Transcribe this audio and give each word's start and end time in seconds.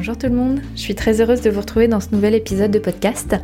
Bonjour 0.00 0.16
tout 0.16 0.28
le 0.28 0.34
monde, 0.34 0.60
je 0.76 0.80
suis 0.80 0.94
très 0.94 1.20
heureuse 1.20 1.42
de 1.42 1.50
vous 1.50 1.60
retrouver 1.60 1.86
dans 1.86 2.00
ce 2.00 2.08
nouvel 2.12 2.34
épisode 2.34 2.70
de 2.70 2.78
podcast. 2.78 3.36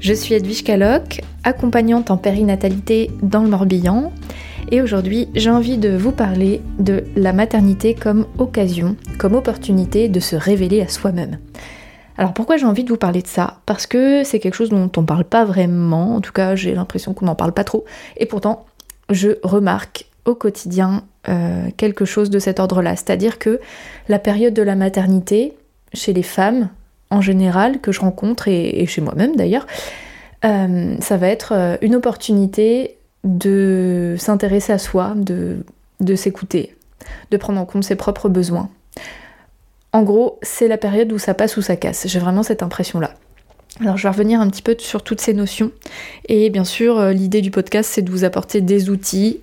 Je 0.00 0.14
suis 0.14 0.32
Edwige 0.32 0.64
Caloc, 0.64 1.20
accompagnante 1.44 2.10
en 2.10 2.16
périnatalité 2.16 3.10
dans 3.22 3.42
le 3.42 3.50
Morbihan, 3.50 4.10
et 4.70 4.80
aujourd'hui 4.80 5.28
j'ai 5.34 5.50
envie 5.50 5.76
de 5.76 5.94
vous 5.94 6.12
parler 6.12 6.62
de 6.78 7.04
la 7.14 7.34
maternité 7.34 7.92
comme 7.92 8.24
occasion, 8.38 8.96
comme 9.18 9.34
opportunité 9.34 10.08
de 10.08 10.18
se 10.18 10.34
révéler 10.34 10.80
à 10.80 10.88
soi-même. 10.88 11.36
Alors 12.16 12.32
pourquoi 12.32 12.56
j'ai 12.56 12.64
envie 12.64 12.84
de 12.84 12.88
vous 12.88 12.96
parler 12.96 13.20
de 13.20 13.26
ça? 13.26 13.58
Parce 13.66 13.86
que 13.86 14.24
c'est 14.24 14.38
quelque 14.38 14.54
chose 14.54 14.70
dont 14.70 14.90
on 14.96 15.04
parle 15.04 15.24
pas 15.24 15.44
vraiment, 15.44 16.14
en 16.14 16.22
tout 16.22 16.32
cas 16.32 16.56
j'ai 16.56 16.74
l'impression 16.74 17.12
qu'on 17.12 17.26
n'en 17.26 17.34
parle 17.34 17.52
pas 17.52 17.64
trop, 17.64 17.84
et 18.16 18.24
pourtant 18.24 18.64
je 19.10 19.32
remarque 19.42 20.06
au 20.24 20.34
quotidien 20.34 21.04
euh, 21.28 21.68
quelque 21.76 22.06
chose 22.06 22.30
de 22.30 22.38
cet 22.38 22.60
ordre-là. 22.60 22.96
C'est-à-dire 22.96 23.38
que 23.38 23.60
la 24.08 24.18
période 24.18 24.54
de 24.54 24.62
la 24.62 24.74
maternité, 24.74 25.52
chez 25.94 26.12
les 26.12 26.22
femmes 26.22 26.68
en 27.10 27.20
général 27.20 27.80
que 27.80 27.92
je 27.92 28.00
rencontre, 28.00 28.48
et, 28.48 28.84
chez 28.86 29.00
moi-même 29.00 29.36
d'ailleurs, 29.36 29.66
euh, 30.44 30.96
ça 31.00 31.16
va 31.16 31.28
être 31.28 31.52
euh, 31.52 31.76
une 31.80 31.94
opportunité 31.94 32.96
de 33.24 34.14
s'intéresser 34.18 34.72
à 34.72 34.78
soi, 34.78 35.14
de, 35.16 35.64
de 36.00 36.14
s'écouter, 36.14 36.76
de 37.30 37.36
prendre 37.36 37.60
en 37.60 37.64
compte 37.64 37.84
ses 37.84 37.96
propres 37.96 38.28
besoins. 38.28 38.68
En 39.92 40.02
gros, 40.02 40.38
c'est 40.42 40.68
la 40.68 40.76
période 40.76 41.10
où 41.12 41.18
ça 41.18 41.34
passe 41.34 41.56
ou 41.56 41.62
ça 41.62 41.76
casse. 41.76 42.06
J'ai 42.06 42.18
vraiment 42.18 42.42
cette 42.42 42.62
impression-là. 42.62 43.14
Alors 43.80 43.96
je 43.96 44.02
vais 44.02 44.10
revenir 44.10 44.40
un 44.40 44.48
petit 44.48 44.62
peu 44.62 44.76
sur 44.78 45.02
toutes 45.02 45.20
ces 45.20 45.32
notions. 45.34 45.72
Et 46.28 46.50
bien 46.50 46.64
sûr, 46.64 47.02
l'idée 47.10 47.40
du 47.40 47.50
podcast, 47.50 47.90
c'est 47.92 48.02
de 48.02 48.10
vous 48.10 48.24
apporter 48.24 48.60
des 48.60 48.90
outils 48.90 49.40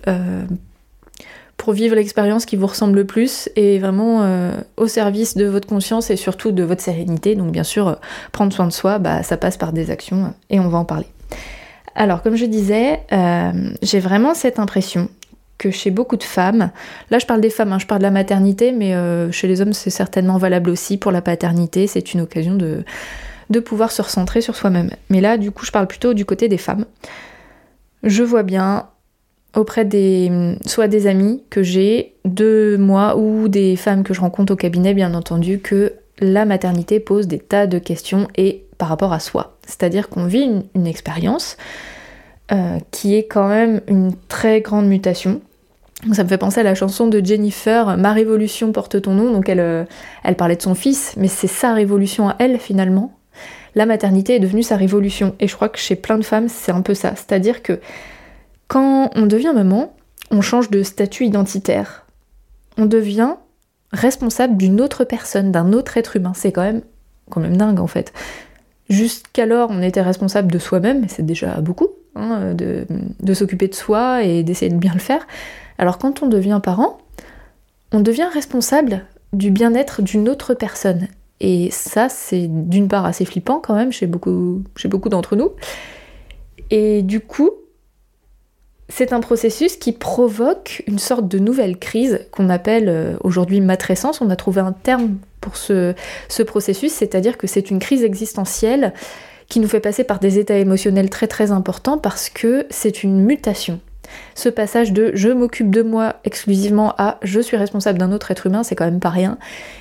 pour 1.56 1.72
vivre 1.72 1.94
l'expérience 1.94 2.44
qui 2.44 2.56
vous 2.56 2.66
ressemble 2.66 2.96
le 2.96 3.04
plus 3.04 3.48
et 3.56 3.78
vraiment 3.78 4.22
euh, 4.22 4.52
au 4.76 4.86
service 4.86 5.36
de 5.36 5.46
votre 5.46 5.66
conscience 5.66 6.10
et 6.10 6.16
surtout 6.16 6.52
de 6.52 6.62
votre 6.62 6.82
sérénité. 6.82 7.34
Donc 7.34 7.50
bien 7.50 7.64
sûr, 7.64 7.88
euh, 7.88 7.94
prendre 8.32 8.52
soin 8.52 8.66
de 8.66 8.72
soi, 8.72 8.98
bah, 8.98 9.22
ça 9.22 9.36
passe 9.36 9.56
par 9.56 9.72
des 9.72 9.90
actions 9.90 10.24
euh, 10.24 10.28
et 10.50 10.60
on 10.60 10.68
va 10.68 10.78
en 10.78 10.84
parler. 10.84 11.06
Alors 11.94 12.22
comme 12.22 12.36
je 12.36 12.44
disais, 12.44 13.00
j'ai 13.80 14.00
vraiment 14.00 14.34
cette 14.34 14.58
impression 14.58 15.08
que 15.56 15.70
chez 15.70 15.90
beaucoup 15.90 16.18
de 16.18 16.22
femmes, 16.22 16.70
là 17.10 17.18
je 17.18 17.24
parle 17.24 17.40
des 17.40 17.48
femmes, 17.48 17.72
hein, 17.72 17.78
je 17.78 17.86
parle 17.86 18.00
de 18.00 18.06
la 18.06 18.10
maternité, 18.10 18.70
mais 18.70 18.92
chez 19.32 19.48
les 19.48 19.62
hommes 19.62 19.72
c'est 19.72 19.88
certainement 19.88 20.36
valable 20.36 20.68
aussi 20.68 20.98
pour 20.98 21.10
la 21.10 21.22
paternité, 21.22 21.86
c'est 21.86 22.12
une 22.12 22.20
occasion 22.20 22.54
de 22.54 23.60
pouvoir 23.60 23.92
se 23.92 24.02
recentrer 24.02 24.42
sur 24.42 24.56
soi-même. 24.56 24.90
Mais 25.08 25.22
là 25.22 25.38
du 25.38 25.52
coup 25.52 25.64
je 25.64 25.70
parle 25.70 25.86
plutôt 25.86 26.12
du 26.12 26.26
côté 26.26 26.48
des 26.48 26.58
femmes. 26.58 26.84
Je 28.02 28.22
vois 28.22 28.42
bien 28.42 28.88
auprès 29.56 29.84
des 29.84 30.56
soit 30.66 30.88
des 30.88 31.06
amis 31.06 31.42
que 31.50 31.62
j'ai 31.62 32.14
de 32.24 32.76
moi 32.78 33.16
ou 33.16 33.48
des 33.48 33.76
femmes 33.76 34.04
que 34.04 34.14
je 34.14 34.20
rencontre 34.20 34.52
au 34.52 34.56
cabinet 34.56 34.94
bien 34.94 35.14
entendu 35.14 35.58
que 35.58 35.94
la 36.20 36.44
maternité 36.44 37.00
pose 37.00 37.26
des 37.26 37.38
tas 37.38 37.66
de 37.66 37.78
questions 37.78 38.28
et 38.36 38.64
par 38.78 38.88
rapport 38.88 39.12
à 39.12 39.20
soi. 39.20 39.56
C'est-à-dire 39.66 40.08
qu'on 40.08 40.26
vit 40.26 40.48
une, 40.74 40.86
expérience 40.86 41.56
euh, 42.52 42.78
qui 42.90 43.14
est 43.14 43.26
quand 43.26 43.48
même 43.48 43.80
une 43.88 44.14
très 44.28 44.60
grande 44.60 44.86
mutation. 44.86 45.40
Ça 46.12 46.24
me 46.24 46.28
fait 46.28 46.38
penser 46.38 46.60
à 46.60 46.62
la 46.62 46.74
chanson 46.74 47.06
de 47.06 47.24
Jennifer, 47.24 47.96
Ma 47.96 48.12
révolution 48.12 48.70
porte 48.72 49.00
ton 49.00 49.14
nom, 49.14 49.32
donc 49.32 49.48
elle, 49.48 49.60
euh, 49.60 49.84
elle 50.24 50.36
parlait 50.36 50.56
de 50.56 50.62
son 50.62 50.74
fils, 50.74 51.14
mais 51.16 51.28
c'est 51.28 51.46
sa 51.46 51.72
révolution 51.72 52.28
à 52.28 52.36
elle 52.38 52.58
finalement. 52.58 53.12
La 53.74 53.86
maternité 53.86 54.36
est 54.36 54.40
devenue 54.40 54.62
sa 54.62 54.76
révolution, 54.76 55.34
et 55.40 55.48
je 55.48 55.54
crois 55.54 55.68
que 55.68 55.78
chez 55.78 55.96
plein 55.96 56.18
de 56.18 56.24
femmes 56.24 56.48
c'est 56.48 56.72
un 56.72 56.82
peu 56.82 56.94
ça, 56.94 57.14
c'est-à-dire 57.16 57.62
que 57.62 57.80
quand 58.68 59.10
on 59.14 59.26
devient 59.26 59.52
maman, 59.54 59.94
on 60.30 60.40
change 60.40 60.70
de 60.70 60.82
statut 60.82 61.24
identitaire. 61.24 62.06
On 62.78 62.86
devient 62.86 63.34
responsable 63.92 64.56
d'une 64.56 64.80
autre 64.80 65.04
personne, 65.04 65.52
d'un 65.52 65.72
autre 65.72 65.96
être 65.96 66.16
humain. 66.16 66.32
C'est 66.34 66.52
quand 66.52 66.62
même, 66.62 66.82
quand 67.30 67.40
même 67.40 67.56
dingue 67.56 67.80
en 67.80 67.86
fait. 67.86 68.12
Jusqu'alors, 68.88 69.70
on 69.70 69.82
était 69.82 70.02
responsable 70.02 70.52
de 70.52 70.58
soi-même, 70.58 71.04
et 71.04 71.08
c'est 71.08 71.26
déjà 71.26 71.60
beaucoup, 71.60 71.88
hein, 72.14 72.54
de, 72.54 73.34
s'occuper 73.34 73.66
de 73.66 73.74
soi 73.74 74.22
et 74.22 74.44
d'essayer 74.44 74.70
de 74.70 74.76
bien 74.76 74.92
le 74.92 75.00
faire. 75.00 75.26
Alors 75.78 75.98
quand 75.98 76.22
on 76.22 76.28
devient 76.28 76.60
parent, 76.62 76.98
on 77.92 78.00
devient 78.00 78.28
responsable 78.32 79.04
du 79.32 79.50
bien-être 79.50 80.02
d'une 80.02 80.28
autre 80.28 80.54
personne. 80.54 81.08
Et 81.40 81.68
ça, 81.70 82.08
c'est 82.08 82.46
d'une 82.48 82.88
part 82.88 83.04
assez 83.04 83.24
flippant 83.24 83.60
quand 83.60 83.74
même 83.74 83.92
chez 83.92 84.08
chez 84.76 84.88
beaucoup 84.88 85.08
d'entre 85.08 85.36
nous. 85.36 85.50
Et 86.70 87.02
du 87.02 87.20
coup, 87.20 87.50
c'est 88.88 89.12
un 89.12 89.20
processus 89.20 89.76
qui 89.76 89.92
provoque 89.92 90.82
une 90.86 90.98
sorte 90.98 91.26
de 91.26 91.38
nouvelle 91.38 91.76
crise 91.78 92.20
qu'on 92.30 92.48
appelle 92.48 92.88
euh, 92.88 93.16
aujourd'hui 93.22 93.60
matrescence. 93.60 94.20
On 94.20 94.30
a 94.30 94.36
trouvé 94.36 94.60
un 94.60 94.72
terme 94.72 95.16
pour 95.40 95.56
ce, 95.56 95.94
processus, 96.44 96.92
c'est-à-dire 96.92 97.36
que 97.36 97.46
c'est 97.46 97.70
une 97.70 97.78
crise 97.78 98.04
existentielle 98.04 98.92
qui 99.48 99.60
nous 99.60 99.68
fait 99.68 99.80
passer 99.80 100.04
par 100.04 100.18
des 100.18 100.38
états 100.38 100.58
émotionnels 100.58 101.10
très 101.10 101.28
très 101.28 101.52
importants 101.52 101.98
parce 101.98 102.28
que 102.28 102.66
c'est 102.70 103.02
une 103.02 103.20
mutation. 103.20 103.80
Ce 104.34 104.48
passage 104.48 104.92
de 104.92 105.10
je 105.14 105.28
m'occupe 105.28 105.70
de 105.70 105.82
moi 105.82 106.16
exclusivement 106.24 106.94
à 106.96 107.18
je 107.22 107.40
suis 107.40 107.56
responsable 107.56 107.98
d'un 107.98 108.12
autre 108.12 108.30
être 108.30 108.46
humain, 108.46 108.62
c'est 108.62 108.76
quand 108.76 108.84
même 108.84 109.00
pas 109.00 109.10
rien. 109.10 109.36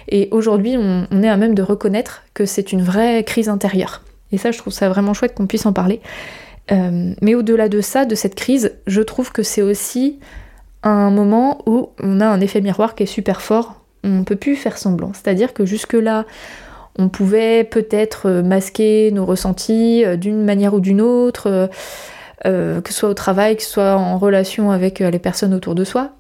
Et 0.08 0.30
aujourd'hui, 0.32 0.78
on, 0.78 1.08
on 1.10 1.24
est 1.24 1.30
à 1.30 1.38
même 1.38 1.54
de 1.54 1.62
reconnaître 1.62 2.24
que 2.34 2.46
c'est 2.46 2.72
une 2.72 2.82
vraie 2.82 3.24
crise 3.24 3.50
intérieure. 3.50 4.02
Et 4.32 4.38
ça, 4.38 4.52
je 4.52 4.58
trouve 4.58 4.74
ça 4.74 4.90
vraiment 4.90 5.14
chouette 5.14 5.36
qu'on 5.36 5.48
puisse 5.48 5.66
en 5.66 5.74
parler. 5.74 6.02
Euh, 6.72 7.14
mais 7.22 7.36
au-delà 7.36 7.70
de 7.70 7.82
ça, 7.82 8.06
de 8.06 8.16
cette 8.16 8.36
crise, 8.36 8.74
je 8.88 9.02
trouve 9.02 9.32
que 9.32 9.44
c'est 9.44 9.62
aussi 9.62 10.20
un 10.84 11.10
moment 11.12 11.62
où 11.66 11.90
on 12.02 12.22
a 12.22 12.28
un 12.28 12.42
effet 12.42 12.62
miroir 12.62 12.96
qui 12.96 13.04
est 13.04 13.08
super 13.08 13.42
fort. 13.42 13.82
On 14.04 14.10
ne 14.20 14.24
peut 14.24 14.36
plus 14.36 14.56
faire 14.56 14.78
semblant. 14.78 15.12
C'est-à-dire 15.14 15.54
que 15.54 15.66
jusque-là, 15.66 16.26
on 16.98 17.10
pouvait 17.10 17.64
peut-être 17.64 18.30
masquer 18.42 19.12
nos 19.12 19.26
ressentis 19.26 20.04
euh, 20.06 20.16
d'une 20.16 20.44
manière 20.44 20.74
ou 20.74 20.80
d'une 20.80 21.02
autre, 21.02 21.70
euh, 22.46 22.82
que 22.82 22.94
ce 22.94 23.00
soit 23.00 23.10
au 23.10 23.14
travail, 23.14 23.58
que 23.58 23.64
ce 23.64 23.70
soit 23.70 23.96
en 23.96 24.18
relation 24.18 24.72
avec 24.72 25.00
les 25.00 25.20
personnes 25.20 25.54
autour 25.54 25.76
de 25.76 25.84
soi. 25.84 26.12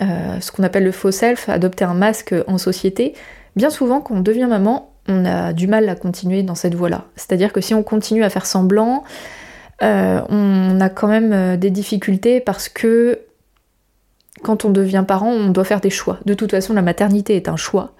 ce 0.00 0.50
qu'on 0.52 0.62
appelle 0.62 0.84
le 0.84 0.92
faux 0.92 1.10
self, 1.10 1.48
adopter 1.48 1.84
un 1.84 1.94
masque 1.94 2.34
en 2.46 2.58
société. 2.58 3.14
Bien 3.56 3.70
souvent, 3.70 4.00
quand 4.00 4.16
on 4.16 4.20
devient 4.20 4.46
maman, 4.48 4.90
on 5.08 5.24
a 5.24 5.52
du 5.52 5.66
mal 5.66 5.88
à 5.88 5.94
continuer 5.94 6.42
dans 6.42 6.54
cette 6.54 6.74
voie-là. 6.74 7.04
C'est-à-dire 7.16 7.52
que 7.52 7.60
si 7.60 7.74
on 7.74 7.82
continue 7.82 8.24
à 8.24 8.30
faire 8.30 8.46
semblant, 8.46 9.04
euh, 9.82 10.20
on 10.28 10.80
a 10.80 10.88
quand 10.88 11.08
même 11.08 11.32
euh, 11.32 11.56
des 11.56 11.70
difficultés 11.70 12.40
parce 12.40 12.68
que 12.68 13.20
quand 14.42 14.64
on 14.64 14.70
devient 14.70 15.04
parent, 15.06 15.30
on 15.30 15.50
doit 15.50 15.64
faire 15.64 15.80
des 15.80 15.90
choix. 15.90 16.18
De 16.26 16.34
toute 16.34 16.50
façon, 16.50 16.74
la 16.74 16.82
maternité 16.82 17.36
est 17.36 17.48
un 17.48 17.56
choix. 17.56 17.92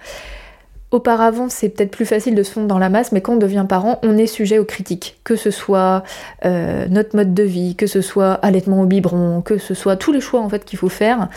Auparavant, 0.91 1.49
c'est 1.49 1.71
peut-être 1.71 1.91
plus 1.91 2.05
facile 2.05 2.35
de 2.35 2.43
se 2.43 2.53
fondre 2.53 2.69
dans 2.69 2.79
la 2.79 2.89
masse, 2.89 3.11
mais 3.11 3.21
quand 3.21 3.35
on 3.35 3.39
devient 3.39 3.67
parent, 3.69 3.99
on 4.03 4.17
est 4.17 4.27
sujet 4.27 4.59
aux 4.59 4.65
critiques. 4.65 5.19
Que 5.25 5.35
ce 5.35 5.51
soit 5.51 6.05
euh, 6.45 6.87
notre 6.89 7.17
mode 7.17 7.35
de 7.35 7.43
vie, 7.43 7.75
que 7.75 7.87
ce 7.87 8.01
soit 8.01 8.35
allaitement 8.35 8.83
au 8.83 8.87
biberon, 8.87 9.43
que 9.43 9.59
ce 9.59 9.75
soit 9.75 9.97
tous 9.97 10.13
les 10.13 10.21
choix 10.21 10.47
qu'il 10.65 10.79
faut 10.79 10.89
faire, 10.89 11.29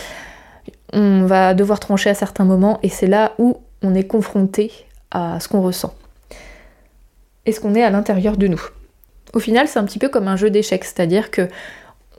on 0.94 1.26
va 1.26 1.54
devoir 1.54 1.80
trancher 1.80 2.10
à 2.10 2.14
certains 2.14 2.46
moments, 2.46 2.80
et 2.84 2.90
c'est 2.90 3.08
là 3.08 3.34
où 3.40 3.58
on 3.82 3.96
est 3.96 4.06
confronté 4.06 4.72
à 5.12 5.40
ce 5.40 5.48
qu'on 5.48 5.62
ressent. 5.62 5.94
Et 7.46 7.52
ce 7.52 7.60
qu'on 7.60 7.74
est 7.76 7.84
à 7.84 7.90
l'intérieur 7.90 8.38
de 8.38 8.48
nous? 8.48 8.62
Au 9.38 9.40
final, 9.40 9.68
c'est 9.68 9.78
un 9.78 9.84
petit 9.84 10.00
peu 10.00 10.10
comme 10.10 10.28
un 10.28 10.36
jeu 10.36 10.50
d'échecs, 10.50 10.84
c'est-à-dire 10.84 11.30
que 11.30 11.48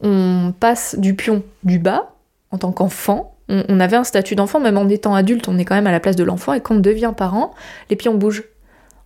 on 0.02 0.54
passe 0.60 0.94
du 0.96 1.14
pion 1.14 1.42
du 1.64 1.80
bas 1.80 2.12
en 2.52 2.58
tant 2.58 2.70
qu'enfant. 2.70 3.34
On, 3.48 3.80
avait 3.80 3.96
un 3.96 4.04
statut 4.04 4.36
d'enfant, 4.36 4.60
même 4.60 4.78
en 4.78 4.88
étant 4.88 5.16
adulte, 5.16 5.48
on 5.48 5.58
est 5.58 5.64
quand 5.64 5.74
même 5.74 5.88
à 5.88 5.90
la 5.90 5.98
place 5.98 6.14
de 6.14 6.22
l'enfant, 6.22 6.52
et 6.52 6.60
quand 6.60 6.76
on 6.76 6.78
devient 6.78 7.12
parent, 7.16 7.54
les 7.90 7.96
pions 7.96 8.14
bougent. 8.14 8.44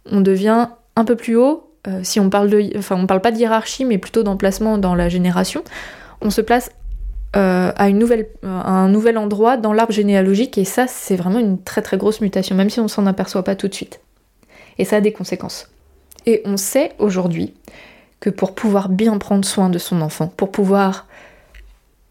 On 0.04 0.20
devient 0.20 0.68
un 0.94 1.04
peu 1.06 1.16
plus 1.16 1.36
haut, 1.36 1.70
euh, 1.88 2.00
si 2.02 2.20
on 2.20 2.28
parle 2.28 2.50
de. 2.50 2.76
Enfin, 2.76 2.96
on 2.98 3.06
parle 3.06 3.22
pas 3.22 3.32
de 3.32 3.38
hiérarchie, 3.38 3.86
mais 3.86 3.96
plutôt 3.96 4.22
d'emplacement 4.22 4.76
dans 4.76 4.94
la 4.94 5.08
génération. 5.08 5.64
On 6.20 6.28
se 6.28 6.42
place 6.42 6.70
euh, 7.34 7.72
à, 7.74 7.88
une 7.88 7.98
nouvelle, 7.98 8.26
un 8.42 8.88
nouvel 8.88 9.16
endroit 9.16 9.56
dans 9.56 9.72
l'arbre 9.72 9.94
généalogique, 9.94 10.58
et 10.58 10.66
ça, 10.66 10.86
c'est 10.86 11.16
vraiment 11.16 11.38
une 11.38 11.62
très 11.62 11.80
très 11.80 11.96
grosse 11.96 12.20
mutation, 12.20 12.56
même 12.56 12.68
si 12.68 12.78
on 12.78 12.88
s'en 12.88 13.06
aperçoit 13.06 13.42
pas 13.42 13.56
tout 13.56 13.68
de 13.68 13.74
suite. 13.74 14.02
Et 14.76 14.84
ça 14.84 14.96
a 14.96 15.00
des 15.00 15.12
conséquences. 15.12 15.70
Et 16.26 16.42
on 16.44 16.58
sait 16.58 16.92
aujourd'hui 16.98 17.54
que 18.22 18.30
pour 18.30 18.54
pouvoir 18.54 18.88
bien 18.88 19.18
prendre 19.18 19.44
soin 19.44 19.68
de 19.68 19.78
son 19.78 20.00
enfant, 20.00 20.28
pour 20.28 20.52
pouvoir 20.52 21.08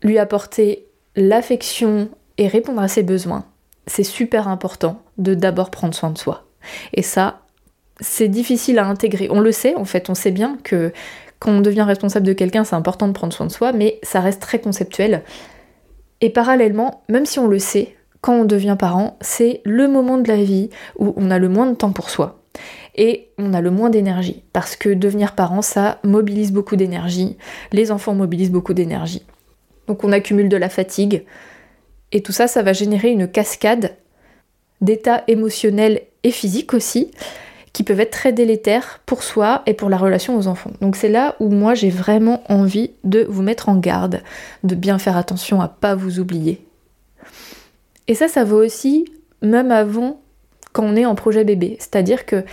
lui 0.04 0.20
apporter 0.20 0.86
l'affection 1.16 2.10
et 2.38 2.50
répondre 2.50 2.82
à 2.82 2.90
ses 2.90 3.02
besoins, 3.02 3.46
c'est 3.88 4.04
super 4.04 4.50
important 4.50 5.02
de 5.18 5.34
d'abord 5.36 5.72
prendre 5.72 5.96
soin 5.96 6.10
de 6.10 6.18
soi. 6.18 6.44
Et 6.94 7.02
ça, 7.02 7.40
c'est 8.02 8.28
difficile 8.28 8.78
à 8.78 8.88
intégrer. 8.88 9.30
On 9.32 9.40
le 9.40 9.54
sait, 9.54 9.74
en 9.76 9.86
fait, 9.86 10.10
on 10.10 10.14
sait 10.14 10.32
bien 10.32 10.58
que 10.64 10.92
quand 11.40 11.52
on 11.52 11.62
devient 11.62 11.84
responsable 11.84 12.28
de 12.28 12.34
quelqu'un, 12.34 12.66
c'est 12.66 12.76
important 12.76 13.08
de 13.08 13.14
prendre 13.14 13.32
soin 13.32 13.46
de 13.46 13.52
soi, 13.52 13.72
mais 13.72 13.98
ça 14.04 14.20
reste 14.20 14.42
très 14.42 14.60
conceptuel. 14.60 15.24
Et 16.20 16.30
parallèlement, 16.30 17.04
même 17.08 17.26
si 17.26 17.40
on 17.40 17.48
le 17.48 17.58
sait, 17.58 17.96
quand 18.20 18.34
on 18.34 18.44
devient 18.44 18.76
parent, 18.78 19.18
c'est 19.22 19.62
le 19.64 19.88
moment 19.88 20.18
de 20.18 20.28
la 20.28 20.44
vie 20.44 20.72
où 21.00 21.14
on 21.16 21.32
a 21.32 21.40
le 21.40 21.48
moins 21.48 21.68
de 21.68 21.76
temps 21.76 21.94
pour 21.94 22.10
soi 22.10 22.41
et 22.96 23.30
on 23.38 23.54
a 23.54 23.62
le 23.62 23.72
moins 23.72 23.90
d'énergie 23.90 24.44
parce 24.54 24.76
que 24.76 24.90
devenir 24.90 25.34
parent 25.34 25.62
ça 25.62 26.00
mobilise 26.04 26.52
beaucoup 26.52 26.76
d'énergie, 26.76 27.38
les 27.72 27.92
enfants 27.92 28.16
mobilisent 28.16 28.52
beaucoup 28.52 28.74
d'énergie. 28.74 29.24
Donc 29.88 30.04
on 30.04 30.12
accumule 30.12 30.50
de 30.50 30.58
la 30.58 30.70
fatigue 30.70 31.24
et 32.12 32.22
tout 32.22 32.32
ça 32.32 32.48
ça 32.48 32.64
va 32.64 32.74
générer 32.74 33.10
une 33.10 33.28
cascade 33.28 33.96
d'états 34.82 35.24
émotionnels 35.28 36.02
et 36.24 36.32
physiques 36.32 36.74
aussi, 36.74 37.12
qui 37.74 37.84
peuvent 37.84 38.00
être 38.00 38.12
très 38.12 38.34
délétères 38.34 39.00
pour 39.06 39.24
soi 39.24 39.62
et 39.66 39.74
pour 39.74 39.90
la 39.90 39.98
relation 39.98 40.38
aux 40.38 40.48
enfants. 40.48 40.72
Donc 40.82 40.96
c'est 40.96 41.10
là 41.10 41.36
où 41.40 41.50
moi 41.50 41.74
j'ai 41.74 41.90
vraiment 41.90 42.44
envie 42.50 42.92
de 43.04 43.26
vous 43.30 43.44
mettre 43.44 43.70
en 43.70 43.78
garde, 43.78 44.22
de 44.64 44.76
bien 44.76 45.00
faire 45.00 45.16
attention 45.18 45.62
à 45.62 45.70
pas 45.70 45.96
vous 45.96 46.20
oublier. 46.20 46.66
Et 48.08 48.16
ça, 48.16 48.28
ça 48.28 48.44
vaut 48.44 48.62
aussi 48.62 49.06
même 49.42 49.72
avant 49.72 50.20
quand 50.74 50.84
on 50.84 50.96
est 50.96 51.06
en 51.06 51.16
projet 51.16 51.44
bébé. 51.44 51.78
C'est-à-dire 51.80 52.26
que 52.26 52.44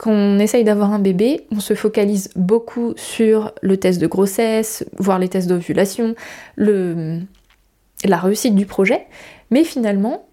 quand 0.00 0.12
on 0.12 0.38
essaye 0.38 0.64
d'avoir 0.64 0.94
un 0.94 0.98
bébé, 0.98 1.46
on 1.54 1.60
se 1.60 1.74
focalise 1.74 2.30
beaucoup 2.34 2.94
sur 2.96 3.52
le 3.60 3.76
test 3.76 4.00
de 4.00 4.06
grossesse, 4.06 4.82
voire 4.96 5.18
les 5.18 5.28
tests 5.28 5.46
d'ovulation, 5.46 6.14
la 6.56 8.16
réussite 8.16 8.54
du 8.54 8.64
projet, 8.64 9.06
mais 9.50 9.62
finalement, 9.62 10.26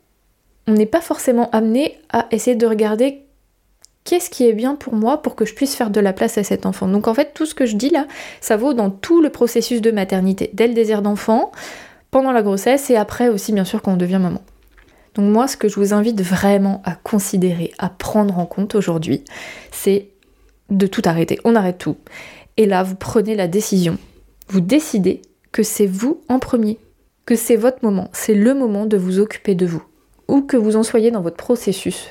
on 0.67 0.71
n'est 0.71 0.85
pas 0.85 1.01
forcément 1.01 1.49
amené 1.49 1.99
à 2.13 2.27
essayer 2.31 2.55
de 2.55 2.65
regarder 2.65 3.23
qu'est-ce 4.05 4.29
qui 4.29 4.47
est 4.47 4.53
bien 4.53 4.75
pour 4.75 4.93
moi 4.93 5.21
pour 5.21 5.35
que 5.35 5.43
je 5.43 5.53
puisse 5.53 5.75
faire 5.75 5.89
de 5.89 5.99
la 5.99 6.13
place 6.13 6.37
à 6.37 6.45
cet 6.45 6.65
enfant. 6.65 6.87
Donc 6.87 7.09
en 7.09 7.13
fait, 7.13 7.33
tout 7.33 7.45
ce 7.45 7.53
que 7.53 7.65
je 7.65 7.75
dis 7.75 7.89
là, 7.89 8.07
ça 8.39 8.55
vaut 8.55 8.73
dans 8.73 8.89
tout 8.89 9.21
le 9.21 9.29
processus 9.29 9.81
de 9.81 9.91
maternité, 9.91 10.49
dès 10.53 10.69
le 10.69 10.75
désir 10.75 11.01
d'enfant, 11.01 11.51
pendant 12.09 12.31
la 12.31 12.41
grossesse 12.41 12.89
et 12.89 12.95
après 12.95 13.27
aussi 13.27 13.51
bien 13.51 13.65
sûr 13.65 13.81
quand 13.81 13.91
on 13.91 13.97
devient 13.97 14.19
maman. 14.21 14.41
Donc 15.17 15.33
moi, 15.33 15.47
ce 15.47 15.57
que 15.57 15.67
je 15.67 15.75
vous 15.75 15.93
invite 15.93 16.21
vraiment 16.21 16.81
à 16.85 16.93
considérer, 16.93 17.73
à 17.79 17.89
prendre 17.89 18.37
en 18.37 18.45
compte 18.45 18.75
aujourd'hui, 18.75 19.23
c'est 19.71 20.09
de 20.69 20.85
tout 20.85 21.01
arrêter. 21.05 21.39
On 21.43 21.55
arrête 21.55 21.79
tout. 21.79 21.97
Et 22.55 22.67
là, 22.67 22.83
vous 22.83 22.95
prenez 22.95 23.35
la 23.35 23.47
décision. 23.47 23.97
Vous 24.47 24.61
décidez 24.61 25.21
que 25.51 25.63
c'est 25.63 25.87
vous 25.87 26.21
en 26.29 26.37
premier, 26.39 26.77
que 27.25 27.35
c'est 27.35 27.55
votre 27.55 27.83
moment, 27.83 28.09
c'est 28.13 28.35
le 28.35 28.53
moment 28.53 28.85
de 28.85 28.95
vous 28.95 29.19
occuper 29.19 29.55
de 29.55 29.65
vous, 29.65 29.83
ou 30.27 30.41
que 30.41 30.55
vous 30.55 30.75
en 30.75 30.83
soyez 30.83 31.09
dans 31.09 31.21
votre 31.21 31.35
processus. 31.35 32.07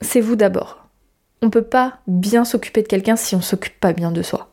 C'est 0.00 0.20
vous 0.20 0.36
d'abord. 0.36 0.88
On 1.42 1.46
ne 1.46 1.50
peut 1.50 1.62
pas 1.62 2.00
bien 2.06 2.44
s'occuper 2.44 2.82
de 2.82 2.88
quelqu'un 2.88 3.16
si 3.16 3.34
on 3.34 3.38
ne 3.38 3.42
s'occupe 3.42 3.78
pas 3.78 3.92
bien 3.92 4.10
de 4.10 4.22
soi. 4.22 4.52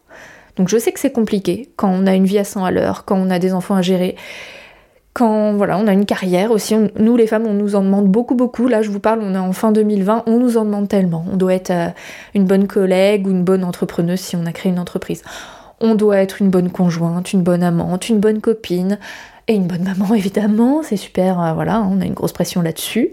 Donc 0.56 0.70
je 0.70 0.78
sais 0.78 0.92
que 0.92 1.00
c'est 1.00 1.12
compliqué 1.12 1.72
quand 1.76 1.90
on 1.90 2.06
a 2.06 2.14
une 2.14 2.26
vie 2.26 2.38
à 2.38 2.44
100 2.44 2.66
à 2.66 2.72
l'heure, 2.72 3.06
quand 3.06 3.18
on 3.18 3.30
a 3.30 3.40
des 3.40 3.54
enfants 3.54 3.76
à 3.76 3.82
gérer, 3.82 4.16
quand 5.20 5.52
voilà, 5.52 5.78
on 5.78 5.86
a 5.86 5.92
une 5.92 6.06
carrière 6.06 6.50
aussi, 6.52 6.74
nous 6.98 7.18
les 7.18 7.28
femmes, 7.28 7.46
on 7.46 7.54
nous 7.54 7.76
en 7.76 7.84
demande 7.84 8.08
beaucoup, 8.08 8.36
beaucoup. 8.36 8.70
Là, 8.70 8.82
je 8.82 8.90
vous 8.90 9.02
parle, 9.02 9.20
on 9.22 9.36
est 9.36 9.38
en 9.38 9.52
fin 9.52 9.74
2020, 9.74 10.24
on 10.28 10.40
nous 10.40 10.56
en 10.56 10.64
demande 10.64 10.88
tellement. 10.88 11.26
On 11.30 11.36
doit 11.36 11.54
être 11.54 11.72
euh, 11.72 11.90
une 12.36 12.46
bonne 12.46 12.68
collègue 12.68 13.28
ou 13.28 13.32
une 13.32 13.44
bonne 13.44 13.66
entrepreneuse 13.66 14.22
si 14.22 14.38
on 14.38 14.46
a 14.46 14.54
créé 14.54 14.72
une 14.72 14.80
entreprise. 14.80 15.24
On 15.82 15.96
doit 15.96 16.20
être 16.20 16.42
une 16.42 16.50
bonne 16.50 16.72
conjointe, 16.72 17.34
une 17.34 17.44
bonne 17.44 17.64
amante, 17.64 18.08
une 18.08 18.22
bonne 18.22 18.40
copine 18.40 18.98
et 19.50 19.56
une 19.56 19.68
bonne 19.68 19.84
maman, 19.84 20.14
évidemment. 20.16 20.84
C'est 20.84 20.96
super, 20.96 21.42
euh, 21.44 21.52
voilà, 21.52 21.82
on 21.82 22.00
a 22.00 22.06
une 22.06 22.14
grosse 22.14 22.32
pression 22.32 22.62
là-dessus. 22.62 23.10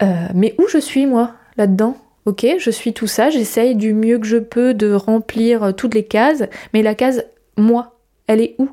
Euh, 0.00 0.28
mais 0.34 0.54
où 0.58 0.68
je 0.68 0.78
suis, 0.78 1.06
moi, 1.06 1.32
là-dedans? 1.56 1.96
Ok, 2.24 2.46
je 2.56 2.70
suis 2.70 2.92
tout 2.92 3.08
ça, 3.08 3.30
j'essaye 3.30 3.74
du 3.74 3.94
mieux 3.94 4.20
que 4.20 4.28
je 4.28 4.36
peux 4.36 4.74
de 4.74 4.92
remplir 4.92 5.74
toutes 5.74 5.94
les 5.94 6.04
cases, 6.04 6.44
mais 6.72 6.82
la 6.82 6.94
case 6.94 7.24
moi, 7.56 7.96
elle 8.28 8.40
est 8.40 8.54
où? 8.58 8.68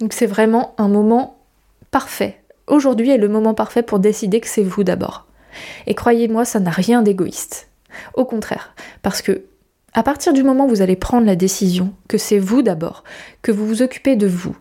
Donc 0.00 0.12
c'est 0.12 0.26
vraiment 0.26 0.74
un 0.76 0.88
moment 0.88 1.33
parfait. 1.94 2.40
Aujourd'hui 2.66 3.10
est 3.10 3.18
le 3.18 3.28
moment 3.28 3.54
parfait 3.54 3.84
pour 3.84 4.00
décider 4.00 4.40
que 4.40 4.48
c'est 4.48 4.64
vous 4.64 4.82
d'abord. 4.82 5.28
Et 5.86 5.94
croyez-moi, 5.94 6.44
ça 6.44 6.58
n'a 6.58 6.72
rien 6.72 7.02
d'égoïste. 7.02 7.68
Au 8.14 8.24
contraire, 8.24 8.74
parce 9.02 9.22
que 9.22 9.44
à 9.92 10.02
partir 10.02 10.32
du 10.32 10.42
moment 10.42 10.66
où 10.66 10.70
vous 10.70 10.82
allez 10.82 10.96
prendre 10.96 11.24
la 11.24 11.36
décision 11.36 11.94
que 12.08 12.18
c'est 12.18 12.40
vous 12.40 12.62
d'abord, 12.62 13.04
que 13.42 13.52
vous 13.52 13.64
vous 13.64 13.80
occupez 13.80 14.16
de 14.16 14.26
vous, 14.26 14.56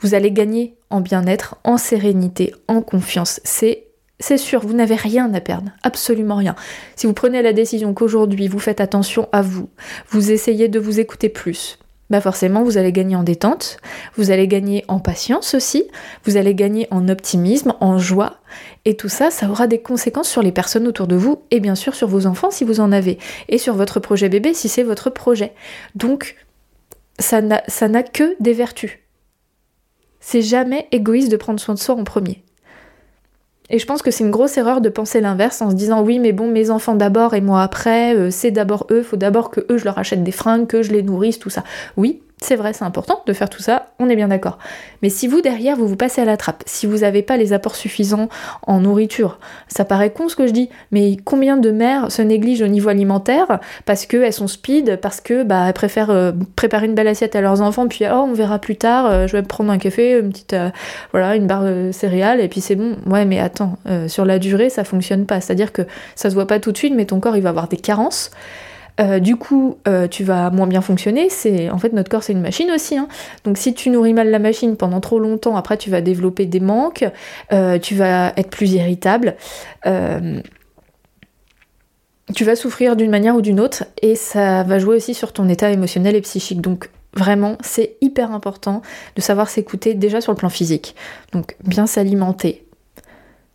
vous 0.00 0.14
allez 0.14 0.32
gagner 0.32 0.74
en 0.90 1.00
bien-être, 1.00 1.54
en 1.62 1.78
sérénité, 1.78 2.52
en 2.66 2.82
confiance. 2.82 3.40
C'est 3.44 3.84
c'est 4.18 4.36
sûr, 4.36 4.66
vous 4.66 4.74
n'avez 4.74 4.96
rien 4.96 5.32
à 5.34 5.40
perdre, 5.40 5.70
absolument 5.84 6.34
rien. 6.34 6.56
Si 6.96 7.06
vous 7.06 7.12
prenez 7.12 7.42
la 7.42 7.52
décision 7.52 7.94
qu'aujourd'hui 7.94 8.48
vous 8.48 8.58
faites 8.58 8.80
attention 8.80 9.28
à 9.30 9.40
vous, 9.40 9.68
vous 10.08 10.32
essayez 10.32 10.66
de 10.66 10.80
vous 10.80 10.98
écouter 10.98 11.28
plus, 11.28 11.78
bah 12.10 12.20
forcément 12.20 12.62
vous 12.62 12.78
allez 12.78 12.92
gagner 12.92 13.16
en 13.16 13.22
détente, 13.22 13.78
vous 14.16 14.30
allez 14.30 14.48
gagner 14.48 14.84
en 14.88 15.00
patience 15.00 15.54
aussi, 15.54 15.88
vous 16.24 16.36
allez 16.36 16.54
gagner 16.54 16.86
en 16.90 17.08
optimisme, 17.08 17.74
en 17.80 17.98
joie, 17.98 18.38
et 18.84 18.96
tout 18.96 19.08
ça, 19.08 19.30
ça 19.30 19.50
aura 19.50 19.66
des 19.66 19.80
conséquences 19.80 20.28
sur 20.28 20.42
les 20.42 20.52
personnes 20.52 20.86
autour 20.86 21.06
de 21.06 21.16
vous, 21.16 21.42
et 21.50 21.60
bien 21.60 21.74
sûr 21.74 21.94
sur 21.94 22.08
vos 22.08 22.26
enfants 22.26 22.50
si 22.50 22.64
vous 22.64 22.80
en 22.80 22.92
avez, 22.92 23.18
et 23.48 23.58
sur 23.58 23.74
votre 23.74 24.00
projet 24.00 24.28
bébé 24.28 24.54
si 24.54 24.68
c'est 24.68 24.82
votre 24.84 25.10
projet. 25.10 25.52
Donc 25.94 26.36
ça 27.18 27.40
n'a 27.40 28.02
que 28.02 28.36
des 28.40 28.52
vertus. 28.52 28.98
C'est 30.20 30.42
jamais 30.42 30.88
égoïste 30.92 31.30
de 31.30 31.36
prendre 31.36 31.60
soin 31.60 31.74
de 31.74 31.80
soi 31.80 31.94
en 31.94 32.04
premier. 32.04 32.42
Et 33.70 33.78
je 33.78 33.86
pense 33.86 34.02
que 34.02 34.10
c'est 34.10 34.24
une 34.24 34.30
grosse 34.30 34.56
erreur 34.56 34.80
de 34.80 34.88
penser 34.88 35.20
l'inverse 35.20 35.60
en 35.60 35.70
se 35.70 35.74
disant 35.74 36.02
oui 36.02 36.18
mais 36.18 36.32
bon 36.32 36.48
mes 36.48 36.70
enfants 36.70 36.94
d'abord 36.94 37.34
et 37.34 37.40
moi 37.40 37.62
après, 37.62 38.14
euh, 38.14 38.30
c'est 38.30 38.50
d'abord 38.50 38.86
eux, 38.90 39.02
faut 39.02 39.16
d'abord 39.16 39.50
que 39.50 39.60
eux 39.70 39.78
je 39.78 39.84
leur 39.84 39.98
achète 39.98 40.22
des 40.22 40.32
fringues, 40.32 40.66
que 40.66 40.82
je 40.82 40.92
les 40.92 41.02
nourrisse, 41.02 41.38
tout 41.38 41.50
ça. 41.50 41.64
Oui, 41.96 42.20
c'est 42.42 42.56
vrai, 42.56 42.74
c'est 42.74 42.84
important 42.84 43.22
de 43.26 43.32
faire 43.32 43.48
tout 43.48 43.62
ça, 43.62 43.86
on 43.98 44.10
est 44.10 44.16
bien 44.16 44.28
d'accord. 44.28 44.58
Mais 45.00 45.08
si 45.08 45.26
vous 45.26 45.40
derrière, 45.40 45.74
vous 45.74 45.88
vous 45.88 45.96
passez 45.96 46.20
à 46.20 46.26
la 46.26 46.36
trappe, 46.36 46.64
si 46.66 46.86
vous 46.86 46.98
n'avez 46.98 47.22
pas 47.22 47.38
les 47.38 47.54
apports 47.54 47.74
suffisants 47.74 48.28
en 48.66 48.80
nourriture, 48.80 49.38
ça 49.68 49.86
paraît 49.86 50.10
con 50.12 50.28
ce 50.28 50.36
que 50.36 50.46
je 50.46 50.52
dis, 50.52 50.68
mais 50.90 51.16
combien 51.24 51.56
de 51.56 51.70
mères 51.70 52.12
se 52.12 52.20
négligent 52.20 52.60
au 52.60 52.66
niveau 52.66 52.90
alimentaire 52.90 53.60
parce 53.86 54.04
qu'elles 54.04 54.34
sont 54.34 54.48
speed, 54.48 54.96
parce 55.00 55.22
que 55.22 55.44
bah 55.44 55.72
préfèrent 55.72 56.10
euh, 56.10 56.32
préparer 56.56 56.86
une 56.86 56.94
belle 56.94 57.08
assiette 57.08 57.34
à 57.36 57.40
leurs 57.40 57.62
enfants, 57.62 57.88
puis 57.88 58.04
oh 58.04 58.26
on 58.28 58.34
verra 58.34 58.58
plus 58.58 58.76
tard, 58.76 59.06
euh, 59.06 59.26
je 59.26 59.32
vais 59.32 59.42
prendre 59.42 59.72
un 59.72 59.78
café, 59.78 60.18
une 60.18 60.28
petite 60.28 60.52
euh, 60.52 60.68
voilà 61.12 61.36
une 61.36 61.46
barre 61.46 61.64
de 61.64 61.90
céréales 61.90 62.40
et 62.42 62.48
puis 62.48 62.60
c'est 62.60 62.76
bon. 62.76 62.96
Ouais 63.06 63.24
mais 63.24 63.40
attends, 63.40 63.78
sur 64.08 64.26
la 64.26 64.38
durée 64.38 64.68
ça 64.68 64.84
fonctionne 64.84 65.24
pas, 65.24 65.40
c'est-à-dire 65.40 65.72
que 65.72 65.82
ça 66.14 66.28
se 66.28 66.34
voit 66.34 66.46
pas 66.46 66.60
tout 66.60 66.70
de 66.70 66.76
suite, 66.76 66.92
mais 66.94 67.06
ton 67.06 67.18
corps 67.18 67.36
il 67.36 67.42
va 67.42 67.48
avoir 67.48 67.68
des 67.68 67.78
carences. 67.78 68.30
Euh, 69.00 69.18
du 69.18 69.36
coup, 69.36 69.78
euh, 69.86 70.08
tu 70.08 70.24
vas 70.24 70.50
moins 70.50 70.66
bien 70.66 70.80
fonctionner. 70.80 71.28
C'est 71.28 71.70
en 71.70 71.78
fait 71.78 71.92
notre 71.92 72.10
corps, 72.10 72.22
c'est 72.22 72.32
une 72.32 72.40
machine 72.40 72.70
aussi. 72.70 72.96
Hein. 72.96 73.08
Donc 73.44 73.58
si 73.58 73.74
tu 73.74 73.90
nourris 73.90 74.14
mal 74.14 74.30
la 74.30 74.38
machine 74.38 74.76
pendant 74.76 75.00
trop 75.00 75.18
longtemps, 75.18 75.56
après 75.56 75.76
tu 75.76 75.90
vas 75.90 76.00
développer 76.00 76.46
des 76.46 76.60
manques, 76.60 77.04
euh, 77.52 77.78
tu 77.78 77.94
vas 77.94 78.32
être 78.36 78.50
plus 78.50 78.72
irritable. 78.72 79.36
tu 82.34 82.44
vas 82.44 82.56
souffrir 82.56 82.96
d'une 82.96 83.10
manière 83.10 83.36
ou 83.36 83.40
d'une 83.40 83.60
autre 83.60 83.84
et 84.02 84.16
ça 84.16 84.64
va 84.64 84.80
jouer 84.80 84.96
aussi 84.96 85.14
sur 85.14 85.32
ton 85.32 85.48
état 85.48 85.70
émotionnel 85.70 86.16
et 86.16 86.20
psychique. 86.22 86.60
Donc 86.60 86.90
vraiment, 87.14 87.56
c'est 87.60 87.96
hyper 88.00 88.32
important 88.32 88.82
de 89.14 89.20
savoir 89.20 89.48
s'écouter 89.48 89.94
déjà 89.94 90.20
sur 90.20 90.32
le 90.32 90.36
plan 90.36 90.48
physique. 90.48 90.96
Donc 91.32 91.56
bien 91.62 91.86
s'alimenter, 91.86 92.66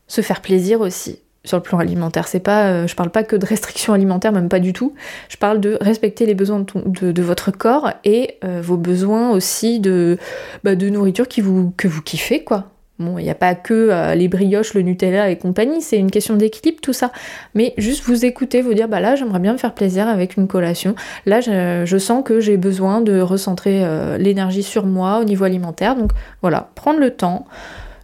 se 0.08 0.22
faire 0.22 0.42
plaisir 0.42 0.82
aussi 0.82 1.20
sur 1.44 1.58
le 1.58 1.64
plan 1.64 1.80
alimentaire. 1.80 2.28
C'est 2.28 2.40
pas, 2.40 2.68
euh, 2.68 2.88
je 2.88 2.96
parle 2.96 3.10
pas 3.10 3.24
que 3.24 3.36
de 3.36 3.46
restrictions 3.46 3.94
alimentaires, 3.94 4.32
même 4.32 4.50
pas 4.50 4.60
du 4.60 4.74
tout. 4.74 4.94
Je 5.30 5.38
parle 5.38 5.60
de 5.60 5.78
respecter 5.82 6.26
les 6.26 6.36
besoins 6.36 6.64
de, 6.76 7.22
votre 7.22 7.52
corps 7.52 7.92
et 8.04 8.38
euh, 8.44 8.62
vos 8.64 8.78
besoins 8.78 9.32
aussi 9.32 9.80
de, 9.80 10.18
bah, 10.64 10.76
de 10.76 10.90
nourriture 10.90 11.28
qui 11.28 11.42
vous, 11.42 11.74
que 11.78 11.88
vous 11.88 12.02
kiffez, 12.02 12.44
quoi. 12.44 12.66
Bon, 13.00 13.18
il 13.18 13.24
n'y 13.24 13.32
a 13.32 13.36
pas 13.36 13.56
que 13.56 13.74
euh, 13.74 14.14
les 14.14 14.28
brioches, 14.28 14.76
le 14.76 14.84
Nutella 14.84 15.32
et 15.32 15.38
compagnie, 15.40 15.82
c'est 15.82 15.98
une 15.98 16.12
question 16.12 16.36
d'équilibre, 16.36 16.80
tout 16.82 16.94
ça. 16.94 17.12
Mais 17.56 17.74
juste 17.80 18.04
vous 18.06 18.26
écouter, 18.26 18.62
vous 18.62 18.76
dire, 18.76 18.88
bah 18.88 19.00
là, 19.00 19.16
j'aimerais 19.16 19.40
bien 19.40 19.54
me 19.54 19.58
faire 19.58 19.74
plaisir 19.74 20.08
avec 20.08 20.38
une 20.38 20.48
collation. 20.48 20.94
Là, 21.26 21.42
je, 21.42 21.82
je 21.84 21.98
sens 21.98 22.24
que 22.24 22.40
j'ai 22.40 22.58
besoin 22.58 23.02
de 23.02 23.20
recentrer 23.20 23.84
l'énergie 24.20 24.62
sur 24.62 24.86
moi 24.86 25.18
au 25.18 25.24
niveau 25.24 25.46
alimentaire. 25.46 25.96
Donc 25.96 26.12
voilà, 26.44 26.70
prendre 26.76 27.00
le 27.00 27.10
temps 27.10 27.48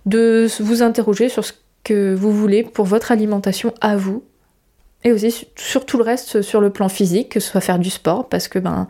de 0.07 0.47
vous 0.61 0.81
interroger 0.81 1.29
sur 1.29 1.45
ce 1.45 1.53
que 1.87 2.13
vous 2.13 2.33
voulez 2.33 2.63
pour 2.63 2.85
votre 2.85 3.13
alimentation 3.13 3.73
à 3.79 3.95
vous. 3.95 4.23
Et 5.05 5.13
aussi 5.13 5.47
sur 5.55 5.85
tout 5.85 5.97
le 5.97 6.03
reste 6.03 6.41
sur 6.41 6.59
le 6.59 6.69
plan 6.69 6.89
physique, 6.89 7.29
que 7.29 7.39
ce 7.39 7.49
soit 7.49 7.61
faire 7.61 7.79
du 7.79 7.89
sport, 7.89 8.27
parce 8.27 8.49
que 8.49 8.59
ben 8.59 8.87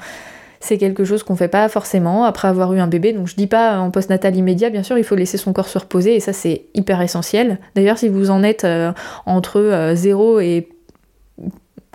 c'est 0.60 0.80
quelque 0.80 1.06
chose 1.06 1.22
qu'on 1.22 1.36
fait 1.36 1.48
pas 1.48 1.70
forcément 1.70 2.24
après 2.24 2.48
avoir 2.48 2.74
eu 2.74 2.80
un 2.80 2.88
bébé. 2.88 3.14
Donc 3.14 3.28
je 3.28 3.36
dis 3.36 3.46
pas 3.46 3.78
en 3.78 3.92
post-natal 3.92 4.36
immédiat, 4.36 4.72
bien 4.72 4.82
sûr, 4.82 4.98
il 4.98 5.04
faut 5.04 5.14
laisser 5.14 5.38
son 5.38 5.54
corps 5.54 5.68
se 5.68 5.78
reposer 5.78 6.16
et 6.16 6.20
ça 6.20 6.34
c'est 6.34 6.64
hyper 6.74 7.00
essentiel. 7.02 7.60
D'ailleurs, 7.76 8.00
si 8.00 8.10
vous 8.10 8.32
en 8.32 8.42
êtes 8.42 8.64
euh, 8.64 8.92
entre 9.28 9.92
0 9.94 10.38
euh, 10.38 10.40
et 10.40 10.70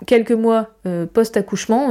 quelques 0.05 0.31
mois 0.31 0.69
euh, 0.85 1.05
post-accouchement, 1.05 1.89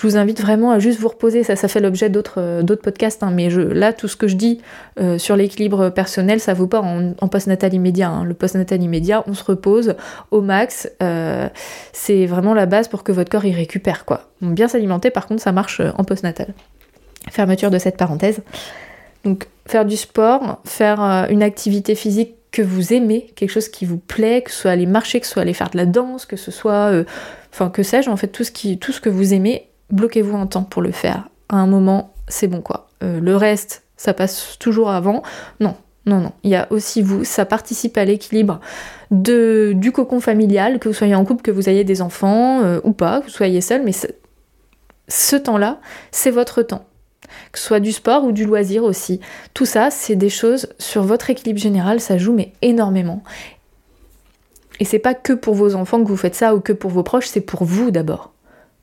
je 0.00 0.06
vous 0.06 0.16
invite 0.16 0.40
vraiment 0.40 0.70
à 0.70 0.78
juste 0.78 0.98
vous 0.98 1.08
reposer. 1.08 1.42
Ça, 1.44 1.56
ça 1.56 1.68
fait 1.68 1.78
l'objet 1.78 2.08
d'autres 2.08 2.38
euh, 2.40 2.76
podcasts, 2.82 3.22
hein, 3.22 3.30
mais 3.30 3.50
là, 3.50 3.92
tout 3.92 4.08
ce 4.08 4.16
que 4.16 4.28
je 4.28 4.36
dis 4.36 4.62
euh, 4.98 5.18
sur 5.18 5.36
l'équilibre 5.36 5.90
personnel, 5.90 6.40
ça 6.40 6.54
vaut 6.54 6.66
pas 6.66 6.80
en, 6.80 7.12
en 7.20 7.28
post-natal 7.28 7.74
immédiat. 7.74 8.08
Hein. 8.08 8.24
Le 8.24 8.32
post-natal 8.32 8.82
immédiat, 8.82 9.22
on 9.26 9.34
se 9.34 9.44
repose 9.44 9.96
au 10.30 10.40
max. 10.40 10.90
Euh, 11.02 11.50
c'est 11.92 12.24
vraiment 12.24 12.54
la 12.54 12.64
base 12.64 12.88
pour 12.88 13.04
que 13.04 13.12
votre 13.12 13.30
corps 13.30 13.44
y 13.44 13.52
récupère, 13.52 14.06
quoi. 14.06 14.30
bien 14.40 14.68
s'alimenter, 14.68 15.10
par 15.10 15.26
contre, 15.26 15.42
ça 15.42 15.52
marche 15.52 15.82
en 15.98 16.02
post-natal. 16.02 16.54
Fermeture 17.30 17.70
de 17.70 17.78
cette 17.78 17.98
parenthèse. 17.98 18.40
Donc, 19.24 19.48
faire 19.66 19.84
du 19.84 19.98
sport, 19.98 20.62
faire 20.64 21.26
une 21.28 21.42
activité 21.42 21.94
physique 21.94 22.36
que 22.52 22.62
vous 22.62 22.94
aimez, 22.94 23.30
quelque 23.36 23.50
chose 23.50 23.68
qui 23.68 23.84
vous 23.84 23.98
plaît, 23.98 24.40
que 24.40 24.50
ce 24.50 24.62
soit 24.62 24.70
aller 24.70 24.86
marcher, 24.86 25.20
que 25.20 25.26
ce 25.26 25.34
soit 25.34 25.42
aller 25.42 25.52
faire 25.52 25.68
de 25.68 25.76
la 25.76 25.84
danse, 25.84 26.24
que 26.24 26.36
ce 26.36 26.50
soit, 26.50 26.90
enfin 27.52 27.68
que 27.68 27.82
sais-je, 27.82 28.08
en 28.08 28.16
fait 28.16 28.28
tout 28.28 28.44
ce 28.44 28.50
qui, 28.50 28.78
tout 28.78 28.92
ce 28.92 29.00
que 29.02 29.10
vous 29.10 29.34
aimez, 29.34 29.69
bloquez-vous 29.90 30.36
un 30.36 30.46
temps 30.46 30.62
pour 30.62 30.82
le 30.82 30.92
faire. 30.92 31.28
À 31.48 31.56
un 31.56 31.66
moment, 31.66 32.14
c'est 32.28 32.46
bon 32.46 32.60
quoi. 32.60 32.88
Euh, 33.02 33.20
le 33.20 33.36
reste, 33.36 33.84
ça 33.96 34.14
passe 34.14 34.56
toujours 34.58 34.90
avant. 34.90 35.22
Non, 35.60 35.74
non, 36.06 36.20
non. 36.20 36.32
Il 36.42 36.50
y 36.50 36.56
a 36.56 36.66
aussi 36.70 37.02
vous, 37.02 37.24
ça 37.24 37.44
participe 37.44 37.96
à 37.96 38.04
l'équilibre 38.04 38.60
du 39.10 39.92
cocon 39.92 40.20
familial, 40.20 40.78
que 40.78 40.88
vous 40.88 40.94
soyez 40.94 41.14
en 41.14 41.24
couple, 41.24 41.42
que 41.42 41.50
vous 41.50 41.68
ayez 41.68 41.84
des 41.84 42.02
enfants 42.02 42.60
euh, 42.62 42.80
ou 42.84 42.92
pas, 42.92 43.20
que 43.20 43.26
vous 43.26 43.30
soyez 43.30 43.60
seul, 43.60 43.82
mais 43.82 43.92
ce 45.08 45.36
temps-là, 45.36 45.80
c'est 46.10 46.30
votre 46.30 46.62
temps. 46.62 46.84
Que 47.52 47.58
ce 47.58 47.66
soit 47.66 47.80
du 47.80 47.92
sport 47.92 48.24
ou 48.24 48.32
du 48.32 48.44
loisir 48.44 48.82
aussi. 48.84 49.20
Tout 49.54 49.66
ça, 49.66 49.90
c'est 49.90 50.16
des 50.16 50.30
choses 50.30 50.68
sur 50.78 51.02
votre 51.02 51.30
équilibre 51.30 51.60
général, 51.60 52.00
ça 52.00 52.18
joue 52.18 52.32
mais 52.32 52.52
énormément. 52.62 53.22
Et 54.80 54.84
c'est 54.84 54.98
pas 54.98 55.14
que 55.14 55.32
pour 55.32 55.54
vos 55.54 55.74
enfants 55.74 56.02
que 56.02 56.08
vous 56.08 56.16
faites 56.16 56.34
ça 56.34 56.54
ou 56.54 56.60
que 56.60 56.72
pour 56.72 56.90
vos 56.90 57.02
proches, 57.02 57.28
c'est 57.28 57.40
pour 57.40 57.64
vous 57.64 57.90
d'abord. 57.90 58.32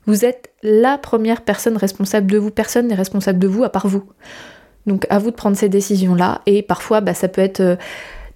Vous 0.08 0.24
êtes 0.24 0.50
la 0.62 0.96
première 0.96 1.42
personne 1.42 1.76
responsable 1.76 2.30
de 2.30 2.38
vous. 2.38 2.50
Personne 2.50 2.88
n'est 2.88 2.94
responsable 2.94 3.38
de 3.38 3.46
vous 3.46 3.62
à 3.62 3.68
part 3.68 3.86
vous. 3.86 4.04
Donc 4.86 5.06
à 5.10 5.18
vous 5.18 5.30
de 5.30 5.36
prendre 5.36 5.54
ces 5.54 5.68
décisions-là. 5.68 6.40
Et 6.46 6.62
parfois, 6.62 7.02
bah, 7.02 7.12
ça 7.12 7.28
peut 7.28 7.42
être 7.42 7.60
euh, 7.60 7.76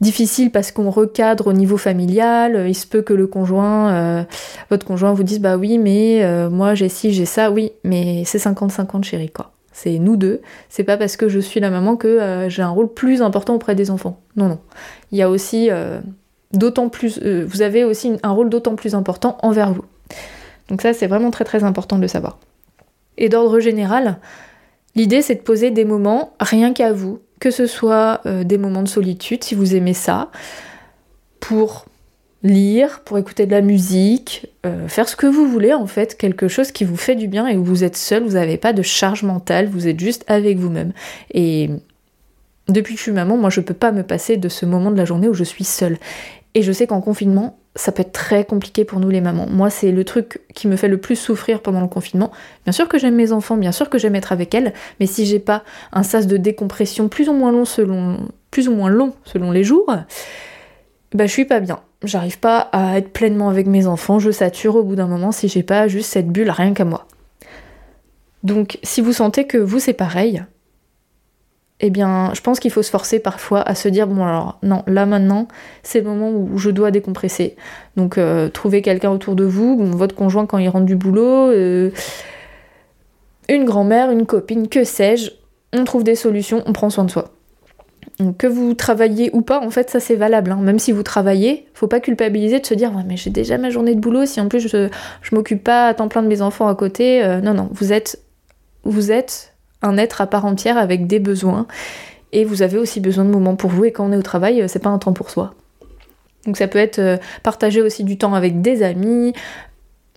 difficile 0.02 0.52
parce 0.52 0.70
qu'on 0.70 0.90
recadre 0.90 1.46
au 1.46 1.54
niveau 1.54 1.78
familial. 1.78 2.66
Il 2.68 2.74
se 2.74 2.86
peut 2.86 3.00
que 3.00 3.14
le 3.14 3.26
conjoint, 3.26 3.90
euh, 3.90 4.22
votre 4.68 4.86
conjoint 4.86 5.14
vous 5.14 5.22
dise 5.22 5.40
bah 5.40 5.56
oui, 5.56 5.78
mais 5.78 6.22
euh, 6.22 6.50
moi 6.50 6.74
j'ai 6.74 6.90
ci, 6.90 7.10
j'ai 7.14 7.24
ça. 7.24 7.50
Oui, 7.50 7.72
mais 7.84 8.24
c'est 8.26 8.36
50-50 8.36 9.02
chérie 9.02 9.30
quoi. 9.30 9.52
C'est 9.72 9.98
nous 9.98 10.16
deux. 10.16 10.42
C'est 10.68 10.84
pas 10.84 10.98
parce 10.98 11.16
que 11.16 11.30
je 11.30 11.40
suis 11.40 11.58
la 11.58 11.70
maman 11.70 11.96
que 11.96 12.44
j'ai 12.50 12.60
un 12.60 12.68
rôle 12.68 12.92
plus 12.92 13.22
important 13.22 13.54
auprès 13.54 13.74
des 13.74 13.90
enfants. 13.90 14.20
Non, 14.36 14.48
non. 14.48 14.58
Il 15.10 15.16
y 15.16 15.22
a 15.22 15.30
aussi 15.30 15.70
d'autant 16.52 16.90
plus. 16.90 17.18
vous 17.18 17.62
avez 17.62 17.82
aussi 17.82 18.18
un 18.22 18.30
rôle 18.32 18.50
d'autant 18.50 18.74
plus 18.74 18.94
important 18.94 19.38
envers 19.40 19.72
vous. 19.72 19.86
Donc 20.68 20.82
ça, 20.82 20.92
c'est 20.92 21.06
vraiment 21.06 21.30
très 21.30 21.44
très 21.44 21.64
important 21.64 21.96
de 21.96 22.02
le 22.02 22.08
savoir. 22.08 22.38
Et 23.18 23.28
d'ordre 23.28 23.60
général, 23.60 24.18
L'idée, 24.94 25.22
c'est 25.22 25.36
de 25.36 25.40
poser 25.40 25.70
des 25.70 25.84
moments 25.84 26.34
rien 26.38 26.72
qu'à 26.72 26.92
vous, 26.92 27.20
que 27.40 27.50
ce 27.50 27.66
soit 27.66 28.20
euh, 28.26 28.44
des 28.44 28.58
moments 28.58 28.82
de 28.82 28.88
solitude, 28.88 29.42
si 29.42 29.54
vous 29.54 29.74
aimez 29.74 29.94
ça, 29.94 30.30
pour 31.40 31.86
lire, 32.42 33.00
pour 33.04 33.18
écouter 33.18 33.46
de 33.46 33.52
la 33.52 33.62
musique, 33.62 34.48
euh, 34.66 34.88
faire 34.88 35.08
ce 35.08 35.16
que 35.16 35.26
vous 35.26 35.46
voulez 35.48 35.72
en 35.72 35.86
fait, 35.86 36.16
quelque 36.16 36.48
chose 36.48 36.72
qui 36.72 36.84
vous 36.84 36.96
fait 36.96 37.14
du 37.14 37.28
bien 37.28 37.46
et 37.46 37.56
où 37.56 37.64
vous 37.64 37.84
êtes 37.84 37.96
seul, 37.96 38.24
vous 38.24 38.32
n'avez 38.32 38.58
pas 38.58 38.72
de 38.72 38.82
charge 38.82 39.22
mentale, 39.22 39.68
vous 39.68 39.88
êtes 39.88 40.00
juste 40.00 40.24
avec 40.26 40.58
vous-même. 40.58 40.92
Et 41.32 41.70
depuis 42.68 42.94
que 42.94 42.98
je 42.98 43.04
suis 43.04 43.12
maman, 43.12 43.36
moi 43.36 43.48
je 43.48 43.60
peux 43.60 43.74
pas 43.74 43.92
me 43.92 44.02
passer 44.02 44.36
de 44.36 44.48
ce 44.48 44.66
moment 44.66 44.90
de 44.90 44.96
la 44.96 45.04
journée 45.04 45.28
où 45.28 45.34
je 45.34 45.44
suis 45.44 45.64
seule. 45.64 45.98
Et 46.54 46.62
je 46.62 46.72
sais 46.72 46.86
qu'en 46.86 47.00
confinement, 47.00 47.58
ça 47.74 47.92
peut 47.92 48.02
être 48.02 48.12
très 48.12 48.44
compliqué 48.44 48.84
pour 48.84 49.00
nous 49.00 49.08
les 49.08 49.20
mamans. 49.20 49.46
Moi, 49.48 49.70
c'est 49.70 49.90
le 49.92 50.04
truc 50.04 50.40
qui 50.54 50.68
me 50.68 50.76
fait 50.76 50.88
le 50.88 50.98
plus 50.98 51.16
souffrir 51.16 51.62
pendant 51.62 51.80
le 51.80 51.88
confinement. 51.88 52.30
Bien 52.64 52.72
sûr 52.72 52.88
que 52.88 52.98
j'aime 52.98 53.14
mes 53.14 53.32
enfants, 53.32 53.56
bien 53.56 53.72
sûr 53.72 53.88
que 53.88 53.98
j'aime 53.98 54.14
être 54.14 54.32
avec 54.32 54.54
elles, 54.54 54.74
mais 55.00 55.06
si 55.06 55.24
j'ai 55.24 55.38
pas 55.38 55.62
un 55.92 56.02
sas 56.02 56.26
de 56.26 56.36
décompression 56.36 57.08
plus 57.08 57.28
ou 57.28 57.32
moins 57.32 57.50
long 57.50 57.64
selon, 57.64 58.18
plus 58.50 58.68
ou 58.68 58.74
moins 58.74 58.90
long 58.90 59.14
selon 59.24 59.50
les 59.50 59.64
jours, 59.64 59.86
bah 61.14 61.26
je 61.26 61.32
suis 61.32 61.46
pas 61.46 61.60
bien. 61.60 61.80
J'arrive 62.04 62.38
pas 62.38 62.58
à 62.72 62.98
être 62.98 63.12
pleinement 63.12 63.48
avec 63.48 63.66
mes 63.66 63.86
enfants, 63.86 64.18
je 64.18 64.30
sature 64.30 64.76
au 64.76 64.82
bout 64.82 64.96
d'un 64.96 65.06
moment 65.06 65.32
si 65.32 65.48
j'ai 65.48 65.62
pas 65.62 65.88
juste 65.88 66.10
cette 66.10 66.28
bulle 66.28 66.50
rien 66.50 66.74
qu'à 66.74 66.84
moi. 66.84 67.06
Donc, 68.42 68.78
si 68.82 69.00
vous 69.00 69.12
sentez 69.12 69.46
que 69.46 69.56
vous 69.56 69.78
c'est 69.78 69.92
pareil, 69.92 70.42
eh 71.84 71.90
bien, 71.90 72.30
je 72.32 72.40
pense 72.40 72.60
qu'il 72.60 72.70
faut 72.70 72.82
se 72.82 72.90
forcer 72.90 73.18
parfois 73.18 73.60
à 73.60 73.74
se 73.74 73.88
dire 73.88 74.06
bon 74.06 74.24
alors 74.24 74.58
non, 74.62 74.84
là 74.86 75.04
maintenant, 75.04 75.48
c'est 75.82 76.00
le 76.00 76.06
moment 76.06 76.30
où 76.30 76.56
je 76.56 76.70
dois 76.70 76.92
décompresser. 76.92 77.56
Donc 77.96 78.18
euh, 78.18 78.48
trouver 78.48 78.82
quelqu'un 78.82 79.10
autour 79.10 79.34
de 79.34 79.42
vous, 79.42 79.76
votre 79.96 80.14
conjoint 80.14 80.46
quand 80.46 80.58
il 80.58 80.68
rentre 80.68 80.86
du 80.86 80.94
boulot, 80.94 81.50
euh, 81.50 81.90
une 83.48 83.64
grand-mère, 83.64 84.12
une 84.12 84.26
copine, 84.26 84.68
que 84.68 84.84
sais-je, 84.84 85.32
on 85.72 85.82
trouve 85.82 86.04
des 86.04 86.14
solutions, 86.14 86.62
on 86.66 86.72
prend 86.72 86.88
soin 86.88 87.04
de 87.04 87.10
soi. 87.10 87.32
Que 88.38 88.46
vous 88.46 88.74
travaillez 88.74 89.30
ou 89.32 89.42
pas, 89.42 89.58
en 89.60 89.70
fait, 89.70 89.90
ça 89.90 89.98
c'est 89.98 90.14
valable. 90.14 90.52
Hein. 90.52 90.60
Même 90.62 90.78
si 90.78 90.92
vous 90.92 91.02
travaillez, 91.02 91.66
faut 91.74 91.88
pas 91.88 91.98
culpabiliser 91.98 92.60
de 92.60 92.66
se 92.66 92.74
dire 92.74 92.94
ouais 92.94 93.02
mais 93.04 93.16
j'ai 93.16 93.30
déjà 93.30 93.58
ma 93.58 93.70
journée 93.70 93.96
de 93.96 94.00
boulot, 94.00 94.24
si 94.24 94.40
en 94.40 94.46
plus 94.46 94.68
je, 94.68 94.88
je 95.22 95.34
m'occupe 95.34 95.64
pas 95.64 95.88
à 95.88 95.94
temps 95.94 96.06
plein 96.06 96.22
de 96.22 96.28
mes 96.28 96.42
enfants 96.42 96.68
à 96.68 96.76
côté. 96.76 97.24
Euh, 97.24 97.40
non 97.40 97.54
non, 97.54 97.68
vous 97.72 97.92
êtes 97.92 98.22
vous 98.84 99.10
êtes 99.10 99.51
un 99.82 99.96
être 99.96 100.20
à 100.20 100.26
part 100.26 100.44
entière 100.44 100.78
avec 100.78 101.06
des 101.06 101.18
besoins. 101.18 101.66
Et 102.32 102.44
vous 102.44 102.62
avez 102.62 102.78
aussi 102.78 103.00
besoin 103.00 103.24
de 103.24 103.30
moments 103.30 103.56
pour 103.56 103.70
vous. 103.70 103.84
Et 103.84 103.92
quand 103.92 104.06
on 104.08 104.12
est 104.12 104.16
au 104.16 104.22
travail, 104.22 104.62
euh, 104.62 104.68
c'est 104.68 104.78
pas 104.78 104.90
un 104.90 104.98
temps 104.98 105.12
pour 105.12 105.30
soi. 105.30 105.54
Donc 106.46 106.56
ça 106.56 106.66
peut 106.66 106.78
être 106.78 106.98
euh, 106.98 107.18
partager 107.42 107.82
aussi 107.82 108.04
du 108.04 108.18
temps 108.18 108.34
avec 108.34 108.62
des 108.62 108.82
amis, 108.82 109.32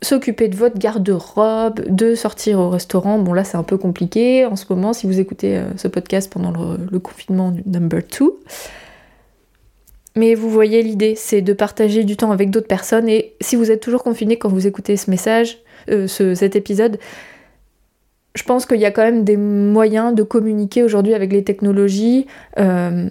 s'occuper 0.02 0.48
de 0.48 0.56
votre 0.56 0.80
garde-robe, 0.80 1.82
de 1.88 2.16
sortir 2.16 2.60
au 2.60 2.70
restaurant. 2.70 3.20
Bon 3.20 3.34
là 3.34 3.44
c'est 3.44 3.58
un 3.58 3.64
peu 3.64 3.78
compliqué 3.78 4.46
en 4.46 4.56
ce 4.56 4.66
moment 4.70 4.94
si 4.94 5.08
vous 5.08 5.20
écoutez 5.20 5.58
euh, 5.58 5.66
ce 5.78 5.88
podcast 5.88 6.32
pendant 6.32 6.52
le, 6.52 7.00
confinement 7.00 7.54
number 7.66 8.02
2. 8.20 8.40
Mais 10.18 10.34
vous 10.34 10.50
voyez 10.50 10.82
l'idée, 10.82 11.16
c'est 11.16 11.42
de 11.42 11.52
partager 11.52 12.06
du 12.06 12.16
temps 12.16 12.32
avec 12.32 12.50
d'autres 12.50 12.68
personnes 12.68 13.10
et 13.10 13.34
si 13.42 13.58
vous 13.58 13.70
êtes 13.70 13.82
toujours 13.82 14.02
confiné 14.02 14.38
quand 14.38 14.48
vous 14.48 14.66
écoutez 14.66 14.96
ce 14.96 15.12
message, 15.12 15.58
cet 16.08 16.56
épisode, 16.56 16.98
je 18.36 18.44
pense 18.44 18.66
qu'il 18.66 18.80
y 18.80 18.86
a 18.86 18.92
quand 18.92 19.02
même 19.02 19.24
des 19.24 19.38
moyens 19.38 20.14
de 20.14 20.22
communiquer 20.22 20.84
aujourd'hui 20.84 21.14
avec 21.14 21.32
les 21.32 21.44
technologies 21.44 22.28
euh, 22.60 23.10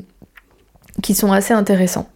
qui 1.03 1.15
sont 1.15 1.33
assez 1.33 1.55
intéressants 1.55 2.09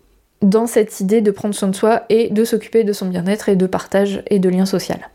dans 0.43 0.67
cette 0.67 1.01
idée 1.01 1.21
de 1.21 1.31
prendre 1.31 1.55
soin 1.55 1.69
de 1.69 1.75
soi 1.75 2.05
et 2.11 2.29
de 2.31 2.45
s'occuper 2.45 2.85
de 2.85 2.93
son 2.93 3.07
bien-être 3.07 3.49
et 3.49 3.57
de 3.57 3.67
partage 3.67 4.23
et 4.29 4.39
de 4.39 4.49
lien 4.49 4.67
social. 4.67 5.09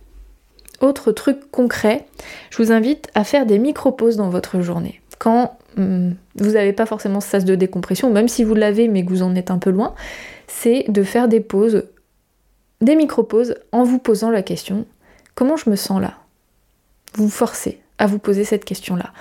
Autre 0.81 1.13
truc 1.13 1.49
concret, 1.49 2.05
je 2.49 2.61
vous 2.61 2.71
invite 2.73 3.09
à 3.15 3.23
faire 3.23 3.45
des 3.45 3.57
micro-pauses 3.57 4.17
dans 4.17 4.29
votre 4.29 4.59
journée. 4.59 4.99
Quand 5.19 5.57
hmm, 5.77 6.11
vous 6.35 6.51
n'avez 6.51 6.73
pas 6.73 6.85
forcément 6.85 7.21
ce 7.21 7.29
sas 7.29 7.45
de 7.45 7.55
décompression, 7.55 8.11
même 8.11 8.27
si 8.27 8.43
vous 8.43 8.55
l'avez 8.55 8.89
mais 8.89 9.05
que 9.05 9.09
vous 9.09 9.21
en 9.21 9.35
êtes 9.35 9.51
un 9.51 9.59
peu 9.59 9.69
loin, 9.69 9.93
c'est 10.47 10.85
de 10.89 11.03
faire 11.03 11.29
des 11.29 11.39
pauses, 11.39 11.83
des 12.81 12.95
micro-pauses 12.95 13.55
en 13.71 13.83
vous 13.83 13.99
posant 13.99 14.29
la 14.29 14.41
question 14.41 14.85
comment 15.35 15.55
je 15.55 15.69
me 15.69 15.75
sens 15.75 16.01
là? 16.01 16.15
Vous 17.13 17.29
forcez 17.29 17.82
à 18.03 18.07
vous 18.07 18.19
poser 18.19 18.43
cette 18.43 18.65
question-là. 18.65 19.13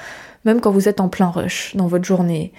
Même 0.44 0.60
quand 0.60 0.72
vous 0.72 0.88
êtes 0.88 1.00
en 1.00 1.08
plein 1.08 1.28
rush 1.28 1.76
dans 1.76 1.86
votre 1.86 2.04
journée, 2.04 2.52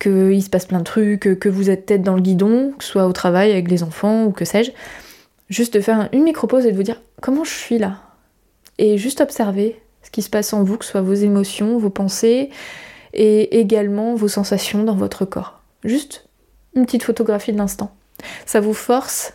qu'il 0.00 0.42
se 0.42 0.50
passe 0.50 0.66
plein 0.66 0.80
de 0.80 0.84
trucs, 0.84 1.38
que 1.38 1.48
vous 1.48 1.70
êtes 1.70 1.86
tête 1.86 2.02
dans 2.02 2.16
le 2.16 2.22
guidon, 2.22 2.72
que 2.76 2.82
ce 2.82 2.90
soit 2.90 3.06
au 3.06 3.12
travail 3.12 3.52
avec 3.52 3.70
les 3.70 3.82
enfants 3.82 4.24
ou 4.24 4.32
que 4.32 4.44
sais-je, 4.44 4.72
juste 5.48 5.74
de 5.74 5.80
faire 5.80 6.08
une 6.12 6.24
micro-pause 6.24 6.66
et 6.66 6.72
de 6.72 6.76
vous 6.76 6.82
dire 6.82 7.00
comment 7.20 7.44
je 7.44 7.52
suis 7.52 7.78
là? 7.78 8.00
Et 8.78 8.98
juste 8.98 9.20
observer 9.20 9.80
ce 10.02 10.10
qui 10.10 10.22
se 10.22 10.30
passe 10.30 10.52
en 10.52 10.64
vous, 10.64 10.76
que 10.76 10.84
ce 10.84 10.90
soit 10.90 11.02
vos 11.02 11.14
émotions, 11.14 11.78
vos 11.78 11.90
pensées 11.90 12.50
et 13.12 13.60
également 13.60 14.14
vos 14.14 14.28
sensations 14.28 14.82
dans 14.82 14.96
votre 14.96 15.24
corps. 15.24 15.60
Juste 15.84 16.26
une 16.74 16.86
petite 16.86 17.02
photographie 17.02 17.52
de 17.52 17.58
l'instant. 17.58 17.94
Ça 18.46 18.60
vous 18.60 18.74
force 18.74 19.34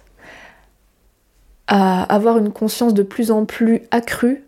à 1.67 2.03
avoir 2.03 2.37
une 2.39 2.51
conscience 2.51 2.93
de 2.93 3.03
plus 3.03 3.31
en 3.31 3.45
plus 3.45 3.83
accrue 3.91 4.44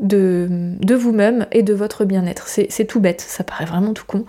de, 0.00 0.94
vous-même 0.94 1.46
et 1.52 1.62
de 1.62 1.74
votre 1.74 2.04
bien-être. 2.04 2.48
C'est 2.48 2.84
tout 2.86 3.00
bête, 3.00 3.20
ça 3.20 3.44
paraît 3.44 3.64
vraiment 3.64 3.92
tout 3.92 4.04
con, 4.06 4.24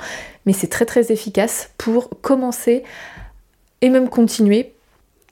mais 0.46 0.54
c'est 0.54 0.68
très 0.68 0.86
très 0.86 1.12
efficace 1.12 1.72
pour 1.78 2.10
commencer 2.22 2.84
et 3.82 3.90
même 3.90 4.10
continuer 4.10 4.74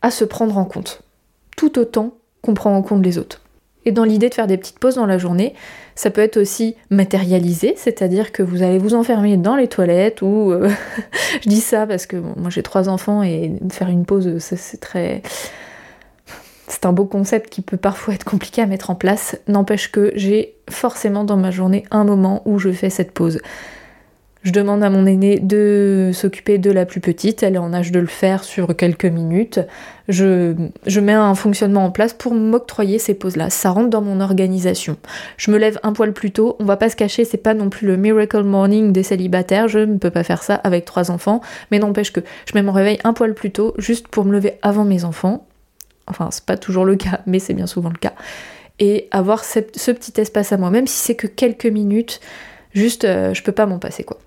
à 0.02 0.12
se 0.12 0.24
prendre 0.24 0.58
en 0.58 0.66
compte, 0.66 1.02
tout 1.56 1.78
autant 1.80 2.16
qu'on 2.42 2.54
prend 2.54 2.76
en 2.76 2.82
compte 2.82 3.04
les 3.04 3.18
autres. 3.18 3.42
Et 3.86 3.92
dans 3.92 4.04
l'idée 4.04 4.30
de 4.30 4.34
faire 4.34 4.48
des 4.48 4.58
petites 4.58 4.78
pauses 4.78 4.96
dans 4.96 5.08
la 5.08 5.18
journée, 5.18 5.56
ça 5.96 6.12
peut 6.12 6.22
être 6.22 6.38
aussi 6.38 6.76
matérialisé, 6.90 7.74
c'est-à-dire 7.78 8.32
que 8.32 8.44
vous 8.44 8.62
allez 8.62 8.78
vous 8.78 8.94
enfermer 8.94 9.38
dans 9.38 9.56
les 9.56 9.68
toilettes 9.68 10.22
ou 10.22 10.52
euh, 10.52 10.70
je 11.42 11.50
dis 11.50 11.62
ça 11.62 11.88
parce 11.88 12.06
que 12.06 12.16
moi 12.16 12.50
j'ai 12.50 12.64
trois 12.64 12.90
enfants 12.90 13.24
et 13.24 13.54
faire 13.72 13.90
une 13.90 14.06
pause 14.06 14.38
c'est 14.40 14.80
très 14.80 15.24
c'est 16.72 16.86
un 16.86 16.94
beau 16.94 17.06
concept 17.06 17.50
qui 17.50 17.62
peut 17.62 17.78
parfois 17.78 18.14
être 18.14 18.24
compliqué 18.24 18.62
à 18.62 18.66
mettre 18.66 18.90
en 18.90 18.96
place, 18.96 19.38
n'empêche 19.48 19.92
que 19.92 20.12
j'ai 20.16 20.56
forcément 20.70 21.26
dans 21.26 21.38
ma 21.38 21.52
journée 21.52 21.84
un 21.92 22.06
moment 22.06 22.42
où 22.46 22.60
je 22.60 22.72
fais 22.72 22.90
cette 22.90 23.12
pause. 23.12 23.42
Je 24.44 24.52
demande 24.52 24.82
à 24.82 24.90
mon 24.90 25.06
aîné 25.06 25.38
de 25.38 26.10
s'occuper 26.14 26.58
de 26.58 26.72
la 26.72 26.86
plus 26.86 27.00
petite, 27.00 27.44
elle 27.44 27.56
est 27.56 27.60
en 27.60 27.74
âge 27.74 27.92
de 27.92 28.00
le 28.00 28.08
faire 28.08 28.44
sur 28.44 28.76
quelques 28.76 29.06
minutes. 29.06 29.60
Je, 30.08 30.56
je 30.88 31.00
mets 31.00 31.14
un 31.14 31.36
fonctionnement 31.36 31.86
en 31.86 31.92
place 31.92 32.14
pour 32.14 32.34
m'octroyer 32.34 32.98
ces 32.98 33.14
pauses-là. 33.14 33.52
Ça 33.52 33.70
rentre 33.70 33.92
dans 33.92 34.02
mon 34.02 34.20
organisation. 34.20 34.98
Je 35.38 35.52
me 35.52 35.58
lève 35.58 35.78
un 35.84 35.94
poil 35.94 36.12
plus 36.12 36.32
tôt, 36.32 36.56
on 36.60 36.66
va 36.66 36.78
pas 36.78 36.90
se 36.90 36.96
cacher, 36.96 37.24
c'est 37.24 37.38
pas 37.38 37.54
non 37.54 37.70
plus 37.70 37.86
le 37.86 37.98
miracle 37.98 38.44
morning 38.44 38.92
des 38.94 39.04
célibataires, 39.04 39.68
je 39.68 39.80
ne 39.80 39.98
peux 39.98 40.10
pas 40.10 40.24
faire 40.24 40.42
ça 40.42 40.56
avec 40.56 40.86
trois 40.86 41.12
enfants, 41.12 41.42
mais 41.70 41.78
n'empêche 41.78 42.12
que 42.12 42.22
je 42.46 42.54
mets 42.56 42.64
mon 42.64 42.72
réveil 42.72 42.98
un 43.04 43.14
poil 43.14 43.36
plus 43.36 43.52
tôt 43.52 43.76
juste 43.78 44.08
pour 44.08 44.26
me 44.26 44.32
lever 44.32 44.54
avant 44.64 44.86
mes 44.86 45.04
enfants. 45.04 45.46
Enfin, 46.08 46.30
c'est 46.32 46.46
pas 46.46 46.58
toujours 46.58 46.86
le 46.86 46.96
cas, 46.96 47.22
mais 47.26 47.40
c'est 47.40 47.54
bien 47.54 47.68
souvent 47.68 47.90
le 47.90 47.98
cas. 47.98 48.14
Et 48.80 49.08
avoir 49.12 49.44
ce, 49.44 49.60
petit 49.60 50.20
espace 50.20 50.52
à 50.52 50.58
moi, 50.58 50.72
même 50.72 50.88
si 50.88 50.98
c'est 50.98 51.16
que 51.16 51.28
quelques 51.28 51.68
minutes, 51.68 52.20
juste, 52.74 53.06
euh, 53.06 53.34
je 53.34 53.44
peux 53.44 53.52
pas 53.52 53.66
m'en 53.66 53.80
passer 53.80 54.04
quoi. 54.04 54.18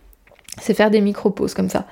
C'est 0.60 0.74
faire 0.74 0.90
des 0.90 1.00
micro-pauses 1.00 1.54
comme 1.54 1.68
ça. 1.68 1.86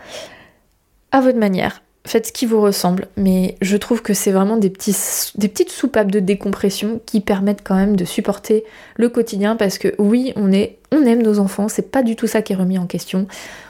À 1.10 1.20
votre 1.20 1.38
manière. 1.38 1.82
faites 2.06 2.26
ce 2.26 2.32
qui 2.32 2.46
vous 2.46 2.60
ressemble, 2.60 3.06
mais 3.16 3.56
je 3.60 3.76
trouve 3.76 4.02
que 4.02 4.14
c'est 4.14 4.32
vraiment 4.32 4.56
des, 4.56 4.70
petites 4.70 5.70
soupapes 5.70 6.10
de 6.10 6.20
décompression 6.20 7.00
qui 7.06 7.20
permettent 7.20 7.62
quand 7.62 7.76
même 7.76 7.96
de 7.96 8.04
supporter 8.04 8.64
le 8.96 9.08
quotidien 9.08 9.54
parce 9.56 9.78
que 9.78 9.94
oui, 9.98 10.32
on, 10.36 10.52
est, 10.52 10.78
on 10.90 11.04
aime 11.04 11.22
nos 11.22 11.38
enfants, 11.38 11.68
c'est 11.68 11.90
pas 11.90 12.02
du 12.02 12.16
tout 12.16 12.26
ça 12.26 12.42
qui 12.42 12.52
est 12.52 12.56
remis 12.56 12.78
en 12.78 12.86
question. 12.86 13.26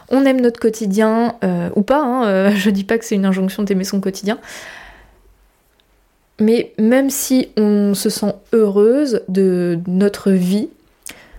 On 0.08 0.24
aime 0.24 0.40
notre 0.40 0.60
quotidien, 0.60 1.36
euh, 1.44 1.68
ou 1.76 1.82
pas, 1.82 2.02
hein, 2.02 2.26
euh, 2.26 2.50
je 2.54 2.70
dis 2.70 2.84
pas 2.84 2.98
que 2.98 3.04
c'est 3.04 3.16
une 3.16 3.26
injonction 3.26 3.62
d'aimer 3.62 3.84
son 3.84 4.00
quotidien, 4.00 4.38
mais 6.40 6.72
même 6.78 7.10
si 7.10 7.48
on 7.56 7.94
se 7.94 8.10
sent 8.10 8.34
heureuse 8.52 9.22
de 9.28 9.78
notre 9.86 10.30
vie, 10.30 10.68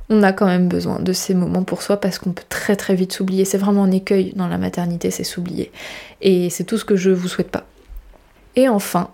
on 0.09 0.23
a 0.23 0.33
quand 0.33 0.45
même 0.45 0.67
besoin 0.67 0.99
de 0.99 1.13
ces 1.13 1.33
moments 1.33 1.63
pour 1.63 1.81
soi 1.81 1.97
parce 1.97 2.19
qu'on 2.19 2.33
peut 2.33 2.43
très 2.49 2.75
très 2.75 2.95
vite 2.95 3.13
s'oublier. 3.13 3.45
C'est 3.45 3.57
vraiment 3.57 3.83
un 3.83 3.91
écueil 3.91 4.33
dans 4.35 4.47
la 4.47 4.57
maternité, 4.57 5.11
c'est 5.11 5.23
s'oublier. 5.23 5.71
Et 6.21 6.49
c'est 6.49 6.63
tout 6.63 6.77
ce 6.77 6.85
que 6.85 6.95
je 6.95 7.09
vous 7.09 7.27
souhaite 7.27 7.49
pas. 7.49 7.65
Et 8.55 8.69
enfin, 8.69 9.09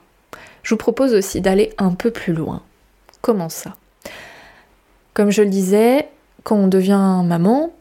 je 0.64 0.74
vous 0.74 0.78
propose 0.78 1.14
aussi 1.14 1.42
d'aller 1.42 1.74
un 1.78 1.92
peu 1.92 2.12
plus 2.12 2.34
loin. 2.34 2.62
Comment 3.22 3.50
ça? 3.50 3.76
Comme 5.14 5.32
je 5.32 5.42
le 5.42 5.50
disais, 5.50 6.08
quand 6.44 6.56
on 6.56 6.68
devient 6.68 7.22
maman, 7.24 7.72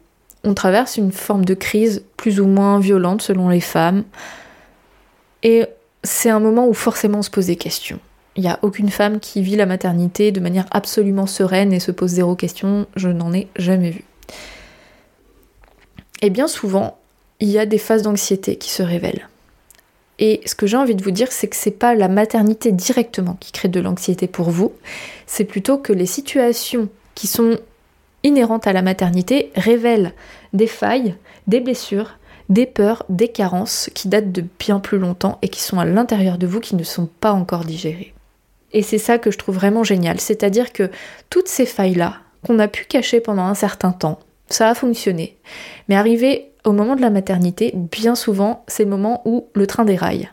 on 0.45 0.55
traverse 0.55 0.97
une 0.97 1.13
forme 1.13 1.45
de 1.45 1.55
crise 1.55 2.05
plus 2.17 2.41
ou 2.41 2.47
moins 2.47 2.79
violente 2.79 3.23
selon 3.23 3.49
les 3.49 3.61
femmes. 3.61 4.05
Et 5.43 5.67
c'est 6.05 6.31
un 6.31 6.41
moment 6.41 6.67
où 6.69 6.75
forcément 6.75 7.19
on 7.19 7.23
se 7.23 7.31
pose 7.31 7.47
des 7.47 7.57
questions. 7.57 7.99
Il 8.37 8.43
n'y 8.43 8.49
a 8.49 8.59
aucune 8.63 8.91
femme 8.91 9.19
qui 9.19 9.43
vit 9.43 9.57
la 9.57 9.67
maternité 9.67 10.31
de 10.31 10.41
manière 10.41 10.67
absolument 10.71 11.27
sereine 11.27 11.73
et 11.73 11.81
se 11.81 11.91
pose 11.91 12.11
zéro 12.11 12.37
question, 12.37 12.87
je 12.95 13.09
n'en 13.09 13.33
ai 13.33 13.49
jamais 13.57 13.91
vu. 13.91 14.05
Et 16.23 16.31
bien 16.31 16.47
souvent, 16.47 16.99
il 17.41 17.49
y 17.49 17.59
a 17.59 17.67
des 17.67 17.79
phases 17.79 18.03
d'anxiété 18.03 18.57
qui 18.57 18.71
se 18.71 18.83
révèlent. 18.83 19.29
Et 20.19 20.41
ce 20.47 20.55
que 20.55 20.67
j'ai 20.67 20.77
envie 20.77 20.97
de 20.97 21.03
vous 21.03 21.13
dire, 21.13 21.31
c'est 21.31 21.49
que 21.49 21.57
c'est 21.57 21.71
pas 21.71 21.95
la 21.95 22.09
maternité 22.09 22.73
directement 22.73 23.37
qui 23.39 23.53
crée 23.53 23.69
de 23.69 23.81
l'anxiété 23.81 24.27
pour 24.27 24.51
vous, 24.51 24.73
c'est 25.27 25.45
plutôt 25.45 25.79
que 25.79 25.93
les 25.93 26.07
situations 26.07 26.89
qui 27.15 27.29
sont 27.29 27.59
inhérentes 28.25 28.67
à 28.67 28.73
la 28.73 28.83
maternité 28.83 29.53
révèlent 29.55 30.13
des 30.53 30.67
failles, 30.67 31.15
des 31.47 31.61
blessures, 31.61 32.19
des 32.49 32.67
peurs, 32.67 33.05
des 33.09 33.29
carences 33.29 33.91
qui 33.95 34.09
datent 34.09 34.33
de 34.33 34.45
bien 34.59 34.81
plus 34.81 34.99
longtemps 34.99 35.39
et 35.43 35.49
qui 35.49 35.63
sont 35.63 35.79
à 35.79 35.85
l'intérieur 35.85 36.39
de 36.39 36.47
vous 36.47 36.61
qui 36.61 36.77
ne 36.77 36.85
sont 36.85 37.09
pas 37.21 37.33
encore 37.33 37.65
digérées. 37.65 38.15
Et 38.73 38.83
c'est 38.83 38.99
ça 38.99 39.19
que 39.19 39.31
je 39.31 39.39
trouve 39.39 39.55
vraiment 39.55 39.85
génial, 39.85 40.21
c'est-à-dire 40.21 40.73
que 40.73 40.91
toutes 41.31 41.49
ces 41.49 41.67
failles-là, 41.67 42.17
qu'on 42.47 42.59
a 42.59 42.69
pu 42.69 42.85
cacher 42.85 43.21
pendant 43.21 43.45
un 43.45 43.55
certain 43.55 43.93
temps, 43.93 44.19
ça 44.49 44.69
a 44.69 44.75
fonctionné. 44.75 45.37
Mais 45.89 45.97
arrivé 45.97 46.53
au 46.65 46.73
moment 46.73 46.97
de 46.97 47.01
la 47.01 47.11
maternité, 47.11 47.73
bien 47.75 48.15
souvent, 48.15 48.65
c'est 48.67 48.85
le 48.85 48.91
moment 48.91 49.23
où 49.25 49.47
le 49.55 49.67
train 49.67 49.85
déraille. 49.85 50.29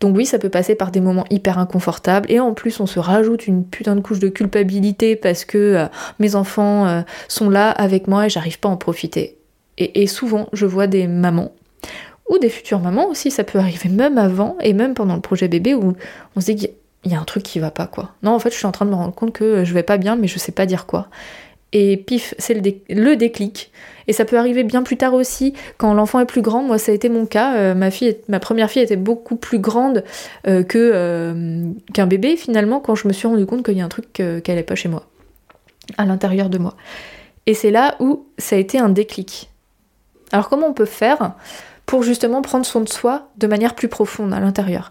Donc 0.00 0.16
oui, 0.16 0.26
ça 0.26 0.38
peut 0.38 0.48
passer 0.48 0.74
par 0.74 0.90
des 0.90 1.00
moments 1.00 1.24
hyper 1.30 1.58
inconfortables 1.58 2.30
et 2.30 2.40
en 2.40 2.52
plus 2.52 2.80
on 2.80 2.86
se 2.86 2.98
rajoute 2.98 3.46
une 3.46 3.64
putain 3.64 3.94
de 3.96 4.00
couche 4.00 4.18
de 4.18 4.28
culpabilité 4.28 5.16
parce 5.16 5.44
que 5.44 5.58
euh, 5.58 5.86
mes 6.18 6.34
enfants 6.34 6.86
euh, 6.86 7.02
sont 7.28 7.48
là 7.48 7.70
avec 7.70 8.08
moi 8.08 8.26
et 8.26 8.28
j'arrive 8.28 8.58
pas 8.58 8.68
à 8.68 8.72
en 8.72 8.76
profiter. 8.76 9.38
Et, 9.78 10.06
souvent 10.06 10.48
je 10.52 10.66
vois 10.66 10.86
des 10.86 11.06
mamans 11.06 11.52
ou 12.30 12.38
des 12.38 12.48
futures 12.48 12.78
mamans 12.78 13.08
aussi, 13.08 13.30
ça 13.30 13.44
peut 13.44 13.58
arriver 13.58 13.88
même 13.88 14.18
avant 14.18 14.56
et 14.60 14.72
même 14.72 14.94
pendant 14.94 15.14
le 15.14 15.20
projet 15.20 15.48
bébé 15.48 15.74
où 15.74 15.94
on 16.36 16.40
se 16.40 16.52
dit 16.52 16.68
il 17.04 17.12
y 17.12 17.14
a 17.14 17.20
un 17.20 17.24
truc 17.24 17.42
qui 17.42 17.58
va 17.58 17.70
pas 17.70 17.86
quoi. 17.86 18.12
Non, 18.22 18.32
en 18.32 18.38
fait, 18.38 18.50
je 18.50 18.56
suis 18.56 18.66
en 18.66 18.72
train 18.72 18.86
de 18.86 18.90
me 18.90 18.96
rendre 18.96 19.14
compte 19.14 19.32
que 19.32 19.64
je 19.64 19.74
vais 19.74 19.82
pas 19.82 19.98
bien, 19.98 20.16
mais 20.16 20.26
je 20.26 20.38
sais 20.38 20.52
pas 20.52 20.64
dire 20.64 20.86
quoi. 20.86 21.08
Et 21.74 21.96
pif, 21.96 22.34
c'est 22.38 22.54
le, 22.54 23.16
déclic. 23.16 23.72
Et 24.06 24.12
ça 24.12 24.24
peut 24.24 24.38
arriver 24.38 24.62
bien 24.62 24.84
plus 24.84 24.96
tard 24.96 25.12
aussi, 25.12 25.54
quand 25.76 25.92
l'enfant 25.92 26.20
est 26.20 26.24
plus 26.24 26.40
grand. 26.40 26.62
Moi, 26.62 26.78
ça 26.78 26.92
a 26.92 26.94
été 26.94 27.08
mon 27.08 27.26
cas. 27.26 27.56
Euh, 27.56 27.74
ma, 27.74 27.90
fille, 27.90 28.16
ma 28.28 28.38
première 28.38 28.70
fille 28.70 28.82
était 28.82 28.94
beaucoup 28.94 29.34
plus 29.34 29.58
grande 29.58 30.04
euh, 30.46 30.62
euh, 30.76 31.64
qu'un 31.92 32.06
bébé, 32.06 32.36
finalement, 32.36 32.78
quand 32.78 32.94
je 32.94 33.08
me 33.08 33.12
suis 33.12 33.26
rendu 33.26 33.44
compte 33.44 33.64
qu'il 33.64 33.76
y 33.76 33.80
a 33.80 33.84
un 33.84 33.88
truc 33.88 34.12
qui 34.12 34.22
n'allait 34.22 34.62
pas 34.62 34.76
chez 34.76 34.88
moi, 34.88 35.04
à 35.98 36.04
l'intérieur 36.04 36.48
de 36.48 36.58
moi. 36.58 36.76
Et 37.46 37.54
c'est 37.54 37.72
là 37.72 37.96
où 37.98 38.24
ça 38.38 38.54
a 38.54 38.58
été 38.60 38.78
un 38.78 38.88
déclic. 38.88 39.50
Alors, 40.34 40.48
comment 40.48 40.66
on 40.66 40.72
peut 40.72 40.84
faire 40.84 41.34
pour 41.86 42.02
justement 42.02 42.42
prendre 42.42 42.66
soin 42.66 42.80
de 42.80 42.88
soi 42.88 43.28
de 43.38 43.46
manière 43.46 43.76
plus 43.76 43.86
profonde 43.86 44.34
à 44.34 44.40
l'intérieur? 44.40 44.90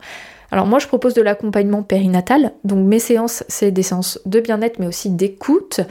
Alors 0.52 0.67
moi 0.67 0.80
je 0.80 0.88
propose 0.88 1.15
de 1.15 1.22
l'accompagnement 1.22 1.82
périnatal, 1.84 2.54
donc 2.63 2.86
mes 2.88 3.00
séances 3.00 3.44
c'est 3.48 3.72
des 3.72 3.82
séances 3.82 4.20
de 4.26 4.39
bien-être 4.39 4.78
mais 4.80 4.86
aussi 4.86 5.10
d'écoute, 5.10 5.82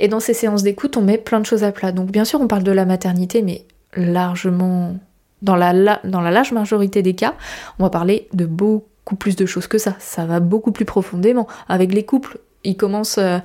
et 0.00 0.08
dans 0.08 0.18
ces 0.18 0.34
séances 0.34 0.64
d'écoute 0.64 0.96
on 0.96 1.02
met 1.02 1.18
plein 1.18 1.38
de 1.40 1.46
choses 1.46 1.62
à 1.62 1.70
plat. 1.72 1.92
Donc 1.92 2.10
bien 2.10 2.24
sûr 2.24 2.40
on 2.40 2.48
parle 2.48 2.64
de 2.64 2.72
la 2.72 2.84
maternité 2.84 3.42
mais 3.42 3.64
largement, 3.94 4.96
dans 5.40 5.56
la, 5.56 5.72
large 5.72 6.52
majorité 6.52 7.00
des 7.00 7.14
cas, 7.14 7.34
on 7.78 7.84
va 7.84 7.90
parler 7.90 8.28
de 8.34 8.44
beaucoup 8.44 9.16
plus 9.16 9.36
de 9.36 9.46
choses 9.46 9.68
que 9.68 9.78
ça, 9.78 9.94
ça 10.00 10.26
va 10.26 10.40
beaucoup 10.40 10.72
plus 10.72 10.84
profondément. 10.84 11.46
Avec 11.68 11.94
les 11.94 12.04
couples, 12.04 12.40
ils 12.64 12.76
commencent... 12.76 13.18
Euh, 13.18 13.38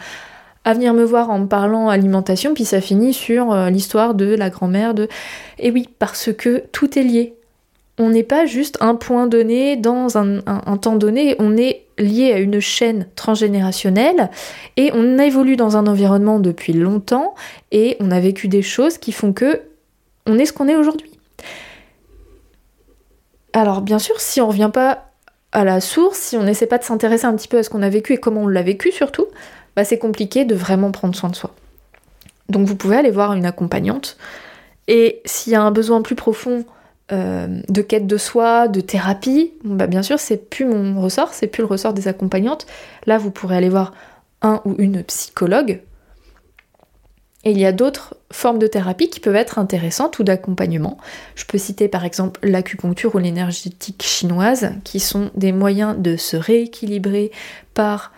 à 0.66 0.74
venir 0.74 0.94
me 0.94 1.04
voir 1.04 1.30
en 1.30 1.40
me 1.40 1.48
parlant 1.48 1.90
alimentation, 1.90 2.54
puis 2.54 2.66
ça 2.66 2.82
finit 2.82 3.14
sur 3.14 3.52
euh, 3.52 3.70
l'histoire 3.70 4.14
de 4.14 4.34
la 4.34 4.50
grand-mère 4.50 4.94
de... 4.94 5.08
Et 5.60 5.72
oui, 5.72 5.90
parce 6.00 6.32
que 6.34 6.64
tout 6.72 6.98
est 6.98 7.04
lié 7.04 7.36
on 8.00 8.10
n'est 8.10 8.24
pas 8.24 8.46
juste 8.46 8.78
un 8.82 8.96
point 8.96 9.28
donné 9.28 9.76
dans 9.76 10.18
un, 10.18 10.40
temps 10.78 10.96
donné, 10.96 11.36
on 11.40 11.58
est 11.58 11.86
lié 12.00 12.34
à 12.34 12.40
une 12.40 12.60
chaîne 12.60 13.08
transgénérationnelle 13.16 14.32
et 14.78 14.92
on 14.94 15.20
évolue 15.20 15.56
dans 15.56 15.78
un 15.78 15.86
environnement 15.86 16.40
depuis 16.40 16.74
longtemps 16.74 17.36
et 17.72 17.96
on 18.00 18.10
a 18.10 18.20
vécu 18.20 18.48
des 18.48 18.64
choses 18.64 18.98
qui 18.98 19.12
font 19.12 19.32
que 19.32 19.62
on 20.26 20.40
est 20.40 20.46
ce 20.46 20.54
qu'on 20.54 20.68
est 20.68 20.76
aujourd'hui. 20.76 21.12
Alors 23.54 23.82
bien 23.82 24.00
sûr, 24.00 24.20
si 24.20 24.42
on 24.42 24.48
revient 24.48 24.72
pas 24.74 25.12
à 25.52 25.64
la 25.64 25.80
source, 25.80 26.18
si 26.18 26.38
on 26.38 26.44
n'essaie 26.44 26.66
pas 26.66 26.80
de 26.80 26.84
s'intéresser 26.84 27.26
un 27.26 27.36
petit 27.36 27.48
peu 27.48 27.60
à 27.60 27.64
ce 27.64 27.70
qu'on 27.70 27.84
a 27.84 27.90
vécu 27.90 28.14
et 28.14 28.18
comment 28.18 28.42
on 28.42 28.48
l'a 28.48 28.64
vécu 28.64 28.92
surtout, 28.92 29.28
bah 29.76 29.84
c'est 29.84 29.98
compliqué 29.98 30.46
de 30.46 30.56
vraiment 30.56 30.92
prendre 30.92 31.16
soin 31.16 31.30
de 31.30 31.36
soi. 31.36 31.54
Donc 32.50 32.68
vous 32.68 32.76
pouvez 32.76 32.98
aller 32.98 33.12
voir 33.12 33.34
une 33.34 33.46
accompagnante 33.46 34.18
et 34.88 35.22
s'il 35.26 35.54
y 35.54 35.56
a 35.56 35.62
un 35.62 35.72
besoin 35.72 36.02
plus 36.02 36.16
profond 36.16 36.66
euh, 37.12 37.62
de 37.68 37.82
quête 37.82 38.08
de 38.08 38.18
soi, 38.18 38.68
de 38.68 38.82
thérapie, 38.82 39.54
bah 39.64 39.88
bien 39.88 40.04
sûr, 40.04 40.20
c'est 40.20 40.50
plus 40.50 40.66
mon 40.66 41.02
ressort, 41.02 41.34
c'est 41.34 41.48
plus 41.48 41.62
le 41.62 41.68
ressort 41.68 41.94
des 41.94 42.08
accompagnantes. 42.08 42.66
Là, 43.06 43.18
vous 43.18 43.32
pourrez 43.32 43.58
aller 43.58 43.70
voir 43.70 43.94
un 44.42 44.62
ou 44.66 44.76
une 44.78 45.04
psychologue. 45.04 45.82
Et 47.46 47.52
il 47.52 47.60
y 47.60 47.66
a 47.66 47.74
d'autres 47.74 48.16
formes 48.32 48.58
de 48.58 48.68
thérapie 48.68 49.10
qui 49.10 49.20
peuvent 49.20 49.36
être 49.36 49.60
intéressantes 49.60 50.18
ou 50.20 50.24
d'accompagnement. 50.24 50.98
Je 51.36 51.44
peux 51.44 51.58
citer 51.58 51.90
par 51.90 52.06
exemple 52.06 52.40
l'acupuncture 52.42 53.16
ou 53.16 53.18
l'énergétique 53.18 54.02
chinoise, 54.02 54.72
qui 54.86 55.02
sont 55.02 55.30
des 55.36 55.52
moyens 55.52 55.98
de 55.98 56.16
se 56.16 56.38
rééquilibrer 56.38 57.32
par 57.74 58.14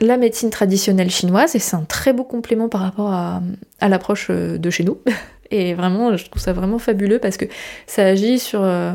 la 0.00 0.16
médecine 0.16 0.50
traditionnelle 0.50 1.10
chinoise, 1.10 1.54
et 1.56 1.58
c'est 1.58 1.76
un 1.76 1.84
très 1.84 2.12
beau 2.12 2.24
complément 2.24 2.68
par 2.68 2.82
rapport 2.82 3.12
à 3.12 3.88
l'approche 3.88 4.30
de 4.30 4.70
chez 4.70 4.84
nous. 4.84 4.98
Et 5.50 5.74
vraiment, 5.74 6.16
je 6.16 6.24
trouve 6.26 6.42
ça 6.42 6.52
vraiment 6.52 6.78
fabuleux 6.78 7.18
parce 7.18 7.36
que 7.36 7.46
ça 7.86 8.04
agit 8.04 8.38
sur, 8.38 8.62
euh, 8.62 8.92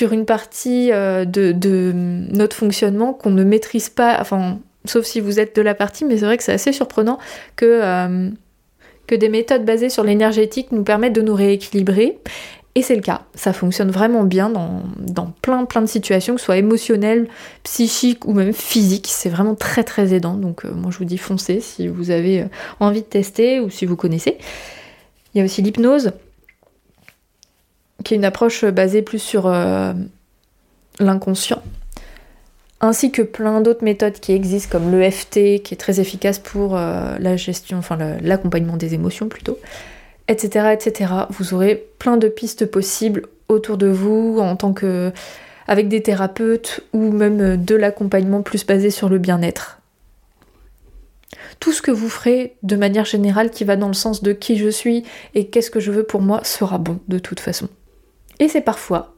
une 0.00 0.26
partie 0.26 0.90
euh, 0.92 1.24
de, 1.24 1.92
notre 1.94 2.56
fonctionnement 2.56 3.12
qu'on 3.12 3.30
ne 3.30 3.44
maîtrise 3.44 3.88
pas, 3.88 4.18
enfin, 4.20 4.58
sauf 4.84 5.04
si 5.04 5.20
vous 5.20 5.38
êtes 5.38 5.54
de 5.56 5.62
la 5.62 5.74
partie, 5.74 6.04
mais 6.04 6.18
c'est 6.18 6.24
vrai 6.24 6.36
que 6.36 6.42
c'est 6.42 6.52
assez 6.52 6.72
surprenant 6.72 7.18
que, 7.54 7.64
euh, 7.66 8.30
que 9.06 9.14
des 9.14 9.28
méthodes 9.28 9.64
basées 9.64 9.88
sur 9.88 10.02
l'énergétique 10.02 10.72
nous 10.72 10.82
permettent 10.82 11.14
de 11.14 11.22
nous 11.22 11.34
rééquilibrer. 11.34 12.18
Et 12.76 12.82
c'est 12.82 12.94
le 12.94 13.00
cas, 13.00 13.22
ça 13.34 13.54
fonctionne 13.54 13.90
vraiment 13.90 14.22
bien 14.22 14.50
dans, 14.50 14.82
plein 15.40 15.64
plein 15.64 15.80
de 15.80 15.86
situations, 15.86 16.34
que 16.34 16.40
ce 16.40 16.44
soit 16.44 16.58
émotionnelles, 16.58 17.26
psychiques 17.62 18.26
ou 18.26 18.34
même 18.34 18.52
physiques. 18.52 19.08
C'est 19.10 19.30
vraiment 19.30 19.54
très 19.54 19.82
très 19.82 20.12
aidant. 20.12 20.34
Donc 20.34 20.64
moi 20.64 20.90
je 20.90 20.98
vous 20.98 21.06
dis 21.06 21.16
foncez 21.16 21.60
si 21.60 21.88
vous 21.88 22.10
avez 22.10 22.44
envie 22.78 23.00
de 23.00 23.06
tester 23.06 23.60
ou 23.60 23.70
si 23.70 23.86
vous 23.86 23.96
connaissez. 23.96 24.36
Il 25.34 25.38
y 25.38 25.40
a 25.40 25.44
aussi 25.46 25.62
l'hypnose, 25.62 26.12
qui 28.04 28.12
est 28.12 28.18
une 28.18 28.26
approche 28.26 28.64
basée 28.66 29.00
plus 29.00 29.20
sur 29.20 29.46
euh, 29.46 29.94
l'inconscient, 31.00 31.62
ainsi 32.82 33.10
que 33.10 33.22
plein 33.22 33.62
d'autres 33.62 33.84
méthodes 33.84 34.20
qui 34.20 34.32
existent 34.32 34.78
comme 34.78 34.90
l'EFT, 34.90 35.62
qui 35.62 35.72
est 35.72 35.80
très 35.80 35.98
efficace 35.98 36.38
pour 36.38 36.76
euh, 36.76 37.16
la 37.18 37.36
gestion, 37.36 37.78
enfin 37.78 37.96
l'accompagnement 38.20 38.76
des 38.76 38.92
émotions 38.92 39.28
plutôt, 39.28 39.58
etc., 40.28 40.68
etc. 40.72 41.12
Vous 41.30 41.54
aurez 41.54 41.88
plein 41.98 42.16
de 42.16 42.28
pistes 42.28 42.66
possibles 42.66 43.22
autour 43.48 43.76
de 43.76 43.86
vous 43.86 44.38
en 44.40 44.56
tant 44.56 44.72
que 44.72 45.12
avec 45.68 45.88
des 45.88 46.02
thérapeutes 46.02 46.80
ou 46.92 47.10
même 47.10 47.56
de 47.56 47.74
l'accompagnement 47.74 48.42
plus 48.42 48.64
basé 48.64 48.90
sur 48.90 49.08
le 49.08 49.18
bien-être 49.18 49.80
tout 51.60 51.72
ce 51.72 51.82
que 51.82 51.90
vous 51.90 52.08
ferez 52.08 52.56
de 52.62 52.76
manière 52.76 53.04
générale 53.04 53.50
qui 53.50 53.64
va 53.64 53.76
dans 53.76 53.88
le 53.88 53.94
sens 53.94 54.22
de 54.22 54.32
qui 54.32 54.56
je 54.56 54.68
suis 54.68 55.04
et 55.34 55.48
qu'est-ce 55.48 55.70
que 55.70 55.80
je 55.80 55.90
veux 55.90 56.04
pour 56.04 56.20
moi 56.20 56.44
sera 56.44 56.78
bon 56.78 57.00
de 57.08 57.18
toute 57.18 57.40
façon. 57.40 57.68
Et 58.38 58.48
c'est 58.48 58.60
parfois, 58.60 59.14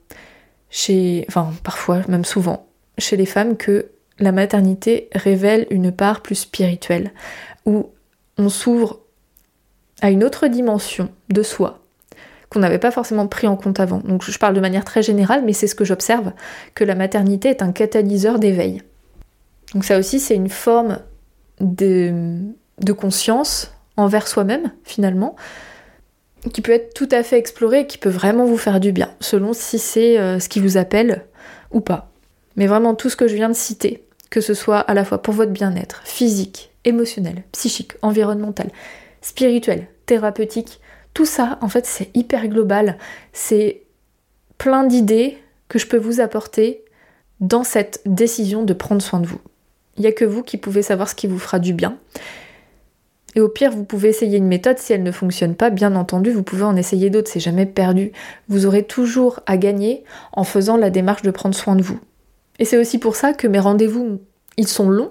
chez, 0.70 1.24
enfin 1.28 1.52
parfois, 1.64 2.02
même 2.08 2.24
souvent, 2.24 2.68
chez 2.98 3.16
les 3.16 3.26
femmes 3.26 3.56
que 3.56 3.90
la 4.18 4.32
maternité 4.32 5.08
révèle 5.14 5.66
une 5.70 5.92
part 5.92 6.22
plus 6.22 6.36
spirituelle, 6.36 7.12
où 7.66 7.90
on 8.36 8.48
s'ouvre 8.48 9.00
à 10.00 10.10
une 10.10 10.24
autre 10.24 10.46
dimension 10.46 11.08
de 11.28 11.42
soi 11.42 11.80
qu'on 12.50 12.60
n'avait 12.60 12.78
pas 12.78 12.90
forcément 12.90 13.26
pris 13.26 13.46
en 13.46 13.56
compte 13.56 13.80
avant. 13.80 13.98
Donc 13.98 14.24
je 14.24 14.38
parle 14.38 14.54
de 14.54 14.60
manière 14.60 14.84
très 14.84 15.02
générale, 15.02 15.42
mais 15.44 15.52
c'est 15.52 15.66
ce 15.66 15.74
que 15.74 15.84
j'observe, 15.84 16.32
que 16.74 16.84
la 16.84 16.94
maternité 16.94 17.48
est 17.48 17.62
un 17.62 17.72
catalyseur 17.72 18.38
d'éveil. 18.38 18.82
Donc 19.74 19.84
ça 19.84 19.98
aussi, 19.98 20.18
c'est 20.18 20.34
une 20.34 20.48
forme 20.48 20.98
de, 21.60 22.52
conscience 22.96 23.72
envers 23.96 24.28
soi-même, 24.28 24.72
finalement, 24.84 25.36
qui 26.52 26.62
peut 26.62 26.72
être 26.72 26.94
tout 26.94 27.08
à 27.10 27.22
fait 27.22 27.36
exploré 27.36 27.80
et 27.80 27.86
qui 27.86 27.98
peut 27.98 28.08
vraiment 28.08 28.46
vous 28.46 28.56
faire 28.56 28.80
du 28.80 28.92
bien, 28.92 29.10
selon 29.20 29.52
si 29.52 29.78
c'est 29.78 30.18
euh, 30.18 30.40
ce 30.40 30.48
qui 30.48 30.60
vous 30.60 30.76
appelle 30.76 31.24
ou 31.70 31.80
pas. 31.80 32.10
Mais 32.56 32.66
vraiment 32.66 32.94
tout 32.94 33.10
ce 33.10 33.16
que 33.16 33.28
je 33.28 33.34
viens 33.34 33.48
de 33.48 33.54
citer, 33.54 34.04
que 34.30 34.40
ce 34.40 34.54
soit 34.54 34.78
à 34.78 34.94
la 34.94 35.04
fois 35.04 35.20
pour 35.20 35.34
votre 35.34 35.52
bien-être 35.52 36.00
physique, 36.04 36.70
émotionnel, 36.84 37.42
psychique, 37.52 37.92
environnemental, 38.00 38.70
spirituel, 39.20 39.86
thérapeutique, 40.06 40.80
tout 41.14 41.26
ça, 41.26 41.58
en 41.62 41.68
fait, 41.68 41.86
c'est 41.86 42.10
hyper 42.14 42.46
global. 42.48 42.96
C'est 43.32 43.82
plein 44.56 44.84
d'idées 44.84 45.38
que 45.68 45.78
je 45.78 45.86
peux 45.86 45.96
vous 45.96 46.20
apporter 46.20 46.84
dans 47.40 47.64
cette 47.64 48.02
décision 48.06 48.64
de 48.64 48.72
prendre 48.72 49.02
soin 49.02 49.20
de 49.20 49.26
vous. 49.26 49.40
Il 49.96 50.02
n'y 50.02 50.06
a 50.06 50.12
que 50.12 50.24
vous 50.24 50.42
qui 50.42 50.56
pouvez 50.56 50.82
savoir 50.82 51.08
ce 51.08 51.14
qui 51.14 51.26
vous 51.26 51.38
fera 51.38 51.58
du 51.58 51.72
bien. 51.72 51.98
Et 53.34 53.40
au 53.40 53.48
pire, 53.48 53.70
vous 53.70 53.84
pouvez 53.84 54.08
essayer 54.08 54.38
une 54.38 54.46
méthode. 54.46 54.78
Si 54.78 54.92
elle 54.92 55.02
ne 55.02 55.12
fonctionne 55.12 55.54
pas, 55.54 55.70
bien 55.70 55.96
entendu, 55.96 56.30
vous 56.30 56.42
pouvez 56.42 56.62
en 56.62 56.76
essayer 56.76 57.10
d'autres. 57.10 57.30
C'est 57.30 57.40
jamais 57.40 57.66
perdu. 57.66 58.12
Vous 58.48 58.66
aurez 58.66 58.84
toujours 58.84 59.40
à 59.46 59.56
gagner 59.56 60.04
en 60.32 60.44
faisant 60.44 60.76
la 60.76 60.90
démarche 60.90 61.22
de 61.22 61.30
prendre 61.30 61.54
soin 61.54 61.76
de 61.76 61.82
vous. 61.82 62.00
Et 62.58 62.64
c'est 62.64 62.78
aussi 62.78 62.98
pour 62.98 63.16
ça 63.16 63.32
que 63.32 63.46
mes 63.46 63.60
rendez-vous, 63.60 64.20
ils 64.56 64.68
sont 64.68 64.88
longs. 64.88 65.10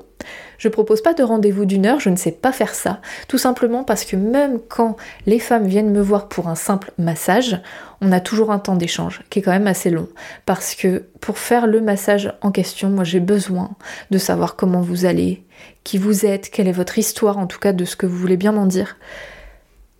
Je 0.58 0.70
propose 0.70 1.02
pas 1.02 1.14
de 1.14 1.24
rendez-vous 1.24 1.66
d'une 1.66 1.86
heure, 1.86 2.00
je 2.00 2.10
ne 2.10 2.16
sais 2.16 2.32
pas 2.32 2.52
faire 2.52 2.74
ça. 2.74 3.00
Tout 3.28 3.38
simplement 3.38 3.84
parce 3.84 4.06
que 4.06 4.16
même 4.16 4.60
quand 4.68 4.96
les 5.26 5.40
femmes 5.40 5.68
viennent 5.68 5.92
me 5.92 6.02
voir 6.02 6.28
pour 6.28 6.48
un 6.48 6.56
simple 6.56 6.92
massage, 6.98 7.62
on 8.02 8.12
a 8.12 8.20
toujours 8.20 8.52
un 8.52 8.60
temps 8.60 8.76
d'échange 8.76 9.22
qui 9.30 9.40
est 9.40 9.42
quand 9.42 9.52
même 9.52 9.68
assez 9.68 9.90
long. 9.90 10.08
Parce 10.46 10.76
que 10.76 11.06
pour 11.22 11.38
faire 11.38 11.68
le 11.68 11.82
massage 11.82 12.34
en 12.42 12.52
question, 12.52 12.90
moi 12.90 13.04
j'ai 13.04 13.20
besoin 13.20 13.72
de 14.12 14.18
savoir 14.18 14.56
comment 14.56 14.82
vous 14.82 15.06
allez, 15.06 15.44
qui 15.84 15.98
vous 15.98 16.26
êtes, 16.26 16.50
quelle 16.50 16.68
est 16.68 16.72
votre 16.72 16.98
histoire 16.98 17.38
en 17.38 17.48
tout 17.48 17.60
cas 17.60 17.74
de 17.74 17.86
ce 17.86 17.96
que 17.96 18.06
vous 18.06 18.18
voulez 18.18 18.38
bien 18.38 18.52
m'en 18.52 18.66
dire 18.66 18.98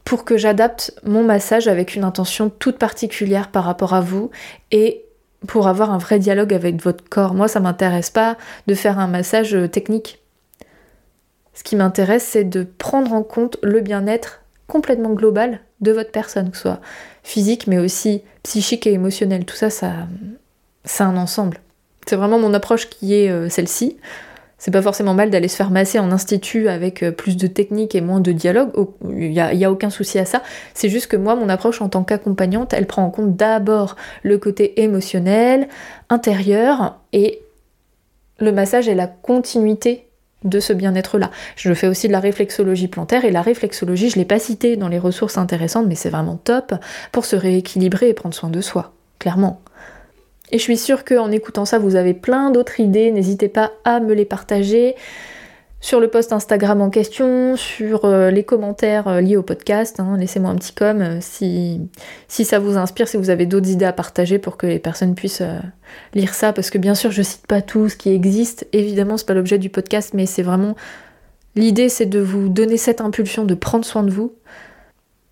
pour 0.04 0.24
que 0.24 0.38
j'adapte 0.38 0.94
mon 1.04 1.22
massage 1.26 1.68
avec 1.68 1.94
une 1.94 2.06
intention 2.06 2.50
toute 2.50 2.78
particulière 2.78 3.52
par 3.52 3.66
rapport 3.66 3.94
à 3.94 4.00
vous 4.00 4.32
et 4.72 5.04
pour 5.46 5.68
avoir 5.68 5.92
un 5.92 5.98
vrai 5.98 6.18
dialogue 6.18 6.54
avec 6.54 6.82
votre 6.82 7.04
corps. 7.10 7.34
Moi, 7.34 7.50
ça 7.50 7.60
m'intéresse 7.60 8.10
pas 8.10 8.38
de 8.68 8.74
faire 8.74 9.00
un 9.00 9.08
massage 9.08 9.54
euh, 9.54 9.68
technique. 9.68 10.22
Ce 11.58 11.64
qui 11.64 11.76
m'intéresse, 11.76 12.24
c'est 12.24 12.44
de 12.44 12.62
prendre 12.78 13.14
en 13.14 13.24
compte 13.24 13.58
le 13.64 13.82
bien-être 13.82 14.44
complètement 14.68 15.10
global 15.10 15.60
de 15.82 15.92
votre 15.92 16.12
personne, 16.12 16.52
que 16.52 16.56
ce 16.56 16.62
soit 16.62 16.82
physique, 17.24 17.66
mais 17.66 17.80
aussi 17.80 18.22
psychique 18.44 18.86
et 18.86 18.94
émotionnel. 18.94 19.44
Tout 19.44 19.56
ça, 19.56 19.72
ça 19.72 19.92
c'est 20.84 21.02
un 21.02 21.18
ensemble. 21.18 21.58
C'est 22.06 22.16
vraiment 22.16 22.38
mon 22.38 22.54
approche 22.54 22.88
qui 22.88 23.16
est 23.16 23.32
euh, 23.32 23.50
celle-ci. 23.50 23.98
C'est 24.60 24.70
pas 24.70 24.84
forcément 24.84 25.16
mal 25.16 25.32
d'aller 25.32 25.48
se 25.48 25.56
faire 25.56 25.72
masser 25.72 25.98
en 25.98 26.12
institut 26.12 26.68
avec 26.68 27.02
euh, 27.02 27.10
plus 27.10 27.38
de 27.38 27.48
technique 27.48 27.96
et 27.96 28.02
moins 28.02 28.20
de 28.20 28.32
dialogue. 28.32 28.70
Il 29.10 29.32
n'y 29.32 29.66
a, 29.66 29.72
aucun 29.72 29.90
souci 29.90 30.20
à 30.20 30.26
ça. 30.26 30.44
C'est 30.76 30.90
juste 30.90 31.08
que 31.08 31.18
moi, 31.18 31.36
mon 31.36 31.50
approche 31.50 31.82
en 31.82 31.90
tant 31.90 32.04
qu'accompagnante, 32.04 32.72
elle 32.72 32.86
prend 32.86 33.04
en 33.04 33.10
compte 33.10 33.36
d'abord 33.36 33.96
le 34.22 34.38
côté 34.38 34.84
émotionnel, 34.84 35.70
intérieur, 36.10 37.00
et 37.14 37.42
le 38.40 38.52
massage 38.52 38.88
est 38.88 38.96
la 38.96 39.08
continuité 39.08 40.07
de 40.44 40.60
ce 40.60 40.74
bien-être-là. 40.74 41.32
Je 41.56 41.74
fais 41.74 41.88
aussi 41.88 42.08
de 42.08 42.14
la 42.14 42.20
réflexologie 42.20 42.88
plantaire 42.88 43.26
et 43.26 43.32
la 43.32 43.42
réflexologie, 43.42 44.10
je 44.10 44.18
l'ai 44.18 44.26
pas 44.26 44.40
citée 44.40 44.78
dans 44.78 44.88
les 44.88 45.00
ressources 45.00 45.38
intéressantes, 45.38 45.88
mais 45.88 45.96
c'est 45.96 46.10
vraiment 46.10 46.38
top 46.38 46.74
pour 47.12 47.26
se 47.26 47.36
rééquilibrer 47.36 48.10
et 48.10 48.14
prendre 48.14 48.36
soin 48.36 48.50
de 48.50 48.62
soi, 48.62 48.94
clairement. 49.20 49.62
Et 50.52 50.58
je 50.58 50.64
suis 50.64 50.78
sûre 50.78 51.04
qu'en 51.04 51.32
écoutant 51.32 51.66
ça, 51.66 51.78
vous 51.80 51.96
avez 51.96 52.14
plein 52.14 52.52
d'autres 52.52 52.80
idées. 52.80 53.12
N'hésitez 53.12 53.50
pas 53.50 53.72
à 53.84 54.00
me 54.00 54.14
les 54.14 54.26
partager 54.26 54.96
sur 55.88 56.02
le 56.02 56.10
post 56.10 56.34
Instagram 56.34 56.82
en 56.82 56.90
question, 56.90 57.56
sur 57.56 58.04
euh, 58.04 58.30
les 58.30 58.44
commentaires 58.44 59.08
euh, 59.08 59.22
liés 59.22 59.38
au 59.38 59.42
podcast. 59.42 60.02
Hein. 60.02 60.18
Laissez-moi 60.20 60.52
un 60.52 60.56
petit 60.56 60.74
com 60.74 61.02
euh, 61.02 61.20
si, 61.22 61.80
si 62.28 62.44
ça 62.44 62.60
vous 62.60 62.76
inspire, 62.76 63.08
si 63.08 63.16
vous 63.16 63.30
avez 63.30 63.46
d'autres 63.46 63.70
idées 63.70 63.86
à 63.86 63.94
partager 63.94 64.38
pour 64.38 64.58
que 64.58 64.68
les 64.68 64.80
personnes 64.80 65.16
puissent 65.16 65.44
lire 66.14 66.34
ça. 66.34 66.52
Parce 66.52 66.72
que 66.72 66.78
bien 66.78 66.94
sûr, 66.94 67.12
je 67.12 67.22
cite 67.22 67.48
pas 67.48 67.62
tout 67.62 67.88
ce 67.88 67.96
qui 67.96 68.10
existe. 68.10 68.68
Évidemment, 68.74 69.16
c'est 69.16 69.26
pas 69.26 69.34
l'objet 69.34 69.60
du 69.60 69.70
podcast, 69.70 70.14
mais 70.14 70.26
c'est 70.26 70.44
vraiment. 70.44 70.76
L'idée, 71.56 71.88
c'est 71.88 72.06
de 72.06 72.20
vous 72.20 72.50
donner 72.50 72.76
cette 72.76 73.00
impulsion 73.00 73.46
de 73.46 73.54
prendre 73.54 73.86
soin 73.86 74.04
de 74.04 74.12
vous 74.12 74.34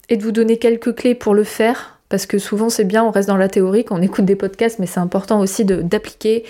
et 0.08 0.16
de 0.16 0.24
vous 0.24 0.32
donner 0.32 0.56
quelques 0.56 0.96
clés 0.96 1.16
pour 1.16 1.34
le 1.34 1.44
faire 1.44 2.00
parce 2.08 2.26
que 2.26 2.38
souvent 2.38 2.70
c'est 2.70 2.86
bien, 2.86 3.04
on 3.04 3.12
reste 3.12 3.28
dans 3.28 3.36
la 3.36 3.50
théorie 3.50 3.84
quand 3.84 3.98
on 4.00 4.02
écoute 4.02 4.24
des 4.24 4.38
podcasts, 4.38 4.80
mais 4.80 4.86
c'est 4.86 5.02
important 5.02 5.42
aussi 5.42 5.66
d'appliquer 5.66 6.46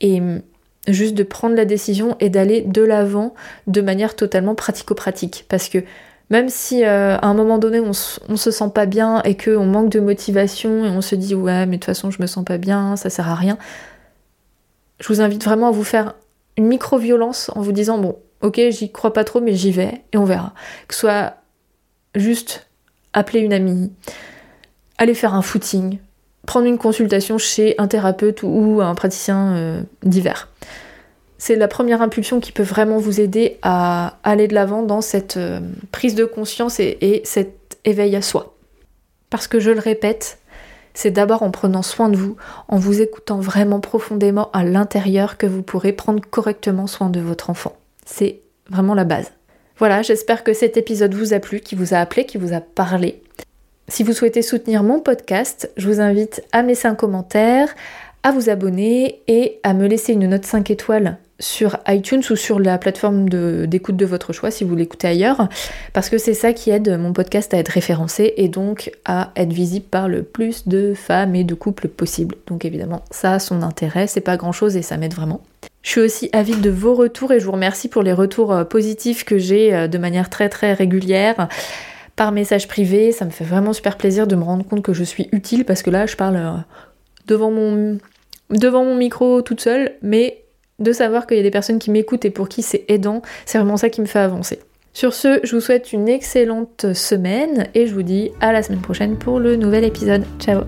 et 0.00 0.22
juste 0.92 1.14
de 1.14 1.22
prendre 1.22 1.56
la 1.56 1.64
décision 1.64 2.16
et 2.20 2.30
d'aller 2.30 2.62
de 2.62 2.82
l'avant 2.82 3.34
de 3.66 3.80
manière 3.80 4.16
totalement 4.16 4.54
pratico-pratique. 4.54 5.44
Parce 5.48 5.68
que 5.68 5.78
même 6.30 6.48
si 6.48 6.84
euh, 6.84 7.16
à 7.16 7.26
un 7.26 7.34
moment 7.34 7.58
donné 7.58 7.80
on, 7.80 7.92
se 7.92 8.50
sent 8.50 8.70
pas 8.72 8.86
bien 8.86 9.20
et 9.22 9.36
qu'on 9.36 9.66
manque 9.66 9.90
de 9.90 10.00
motivation 10.00 10.84
et 10.84 10.88
on 10.88 11.00
se 11.00 11.16
dit 11.16 11.34
ouais 11.34 11.66
mais 11.66 11.76
de 11.76 11.80
toute 11.80 11.86
façon 11.86 12.10
je 12.10 12.22
me 12.22 12.26
sens 12.26 12.44
pas 12.44 12.56
bien, 12.56 12.96
ça 12.96 13.10
sert 13.10 13.28
à 13.28 13.34
rien, 13.34 13.58
je 15.00 15.08
vous 15.08 15.20
invite 15.20 15.44
vraiment 15.44 15.68
à 15.68 15.72
vous 15.72 15.84
faire 15.84 16.14
une 16.56 16.66
micro-violence 16.66 17.50
en 17.54 17.60
vous 17.60 17.72
disant 17.72 17.98
bon 17.98 18.16
ok 18.42 18.60
j'y 18.70 18.92
crois 18.92 19.12
pas 19.12 19.24
trop 19.24 19.40
mais 19.40 19.54
j'y 19.54 19.72
vais 19.72 20.02
et 20.12 20.18
on 20.18 20.24
verra. 20.24 20.54
Que 20.86 20.94
soit 20.94 21.34
juste 22.14 22.68
appeler 23.12 23.40
une 23.40 23.52
amie, 23.52 23.92
aller 24.98 25.14
faire 25.14 25.34
un 25.34 25.42
footing, 25.42 25.98
prendre 26.46 26.66
une 26.66 26.78
consultation 26.78 27.38
chez 27.38 27.74
un 27.78 27.86
thérapeute 27.86 28.42
ou 28.42 28.80
un 28.82 28.94
praticien 28.94 29.54
euh, 29.54 29.82
divers. 30.02 30.48
C'est 31.38 31.56
la 31.56 31.68
première 31.68 32.02
impulsion 32.02 32.40
qui 32.40 32.52
peut 32.52 32.62
vraiment 32.62 32.98
vous 32.98 33.20
aider 33.20 33.58
à 33.62 34.18
aller 34.24 34.48
de 34.48 34.54
l'avant 34.54 34.82
dans 34.82 35.00
cette 35.00 35.36
euh, 35.36 35.60
prise 35.92 36.14
de 36.14 36.24
conscience 36.24 36.80
et, 36.80 36.98
et 37.00 37.22
cet 37.24 37.78
éveil 37.84 38.14
à 38.16 38.22
soi. 38.22 38.56
Parce 39.30 39.46
que 39.46 39.60
je 39.60 39.70
le 39.70 39.80
répète, 39.80 40.38
c'est 40.92 41.10
d'abord 41.10 41.42
en 41.42 41.50
prenant 41.50 41.82
soin 41.82 42.08
de 42.08 42.16
vous, 42.16 42.36
en 42.68 42.78
vous 42.78 43.00
écoutant 43.00 43.38
vraiment 43.38 43.80
profondément 43.80 44.50
à 44.52 44.64
l'intérieur 44.64 45.38
que 45.38 45.46
vous 45.46 45.62
pourrez 45.62 45.92
prendre 45.92 46.20
correctement 46.28 46.86
soin 46.86 47.10
de 47.10 47.20
votre 47.20 47.48
enfant. 47.48 47.76
C'est 48.04 48.40
vraiment 48.68 48.94
la 48.94 49.04
base. 49.04 49.30
Voilà, 49.78 50.02
j'espère 50.02 50.44
que 50.44 50.52
cet 50.52 50.76
épisode 50.76 51.14
vous 51.14 51.32
a 51.32 51.38
plu, 51.38 51.60
qui 51.60 51.74
vous 51.74 51.94
a 51.94 51.98
appelé, 51.98 52.26
qui 52.26 52.36
vous 52.36 52.52
a 52.52 52.60
parlé. 52.60 53.22
Si 53.90 54.04
vous 54.04 54.12
souhaitez 54.12 54.40
soutenir 54.40 54.84
mon 54.84 55.00
podcast, 55.00 55.68
je 55.76 55.88
vous 55.88 56.00
invite 56.00 56.44
à 56.52 56.62
me 56.62 56.68
laisser 56.68 56.86
un 56.86 56.94
commentaire, 56.94 57.74
à 58.22 58.30
vous 58.30 58.48
abonner 58.48 59.20
et 59.26 59.58
à 59.64 59.74
me 59.74 59.88
laisser 59.88 60.12
une 60.12 60.28
note 60.28 60.44
5 60.44 60.70
étoiles 60.70 61.18
sur 61.40 61.76
iTunes 61.88 62.22
ou 62.30 62.36
sur 62.36 62.60
la 62.60 62.78
plateforme 62.78 63.28
d'écoute 63.66 63.96
de, 63.96 64.06
votre 64.06 64.32
choix 64.32 64.52
si 64.52 64.62
vous 64.62 64.76
l'écoutez 64.76 65.08
ailleurs, 65.08 65.48
parce 65.92 66.08
que 66.08 66.18
c'est 66.18 66.34
ça 66.34 66.52
qui 66.52 66.70
aide 66.70 66.96
mon 67.00 67.12
podcast 67.12 67.52
à 67.52 67.58
être 67.58 67.70
référencé 67.70 68.32
et 68.36 68.46
donc 68.46 68.92
à 69.06 69.32
être 69.34 69.52
visible 69.52 69.86
par 69.86 70.08
le 70.08 70.22
plus 70.22 70.68
de 70.68 70.94
femmes 70.94 71.34
et 71.34 71.42
de 71.42 71.54
couples 71.54 71.88
possible. 71.88 72.36
Donc 72.46 72.64
évidemment, 72.64 73.02
ça 73.10 73.32
a 73.34 73.38
son 73.40 73.60
intérêt, 73.60 74.06
c'est 74.06 74.20
pas 74.20 74.36
grand 74.36 74.52
chose 74.52 74.76
et 74.76 74.82
ça 74.82 74.98
m'aide 74.98 75.14
vraiment. 75.14 75.40
Je 75.82 75.90
suis 75.90 76.00
aussi 76.00 76.30
avide 76.32 76.60
de 76.60 76.70
vos 76.70 76.94
retours 76.94 77.32
et 77.32 77.40
je 77.40 77.44
vous 77.44 77.52
remercie 77.52 77.88
pour 77.88 78.04
les 78.04 78.12
retours 78.12 78.52
euh, 78.52 78.62
positifs 78.62 79.24
que 79.24 79.38
j'ai 79.38 79.74
euh, 79.74 79.88
de 79.88 79.98
manière 79.98 80.30
très 80.30 80.48
très 80.48 80.74
régulière 80.74 81.48
par 82.20 82.32
message 82.32 82.68
privé. 82.68 83.12
Ça 83.12 83.24
me 83.24 83.30
fait 83.30 83.44
vraiment 83.44 83.72
super 83.72 83.96
plaisir 83.96 84.26
de 84.26 84.36
me 84.36 84.42
rendre 84.42 84.62
compte 84.62 84.82
que 84.82 84.92
je 84.92 85.04
suis 85.04 85.30
utile 85.32 85.64
parce 85.64 85.82
que 85.82 85.88
là, 85.88 86.04
je 86.04 86.16
parle 86.16 86.36
euh, 86.36 86.50
devant 87.26 87.50
mon, 87.50 87.96
devant 88.50 88.84
mon 88.84 88.94
micro 88.94 89.40
toute 89.40 89.62
seule, 89.62 89.92
mais 90.02 90.44
de 90.80 90.92
savoir 90.92 91.26
qu'il 91.26 91.38
y 91.38 91.40
a 91.40 91.42
des 91.42 91.50
personnes 91.50 91.78
qui 91.78 91.90
m'écoutent 91.90 92.26
et 92.26 92.30
pour 92.30 92.50
qui 92.50 92.60
c'est 92.60 92.84
aidant, 92.88 93.22
c'est 93.46 93.56
vraiment 93.56 93.78
ça 93.78 93.88
qui 93.88 94.02
me 94.02 94.06
fait 94.06 94.18
avancer. 94.18 94.58
Sur 94.92 95.14
ce, 95.14 95.40
je 95.44 95.56
vous 95.56 95.62
souhaite 95.62 95.94
une 95.94 96.10
excellente 96.10 96.92
semaine 96.92 97.68
et 97.74 97.86
je 97.86 97.94
vous 97.94 98.02
dis 98.02 98.32
à 98.42 98.52
la 98.52 98.62
semaine 98.62 98.82
prochaine 98.82 99.16
pour 99.16 99.40
le 99.40 99.56
nouvel 99.56 99.84
épisode. 99.84 100.24
Ciao 100.40 100.64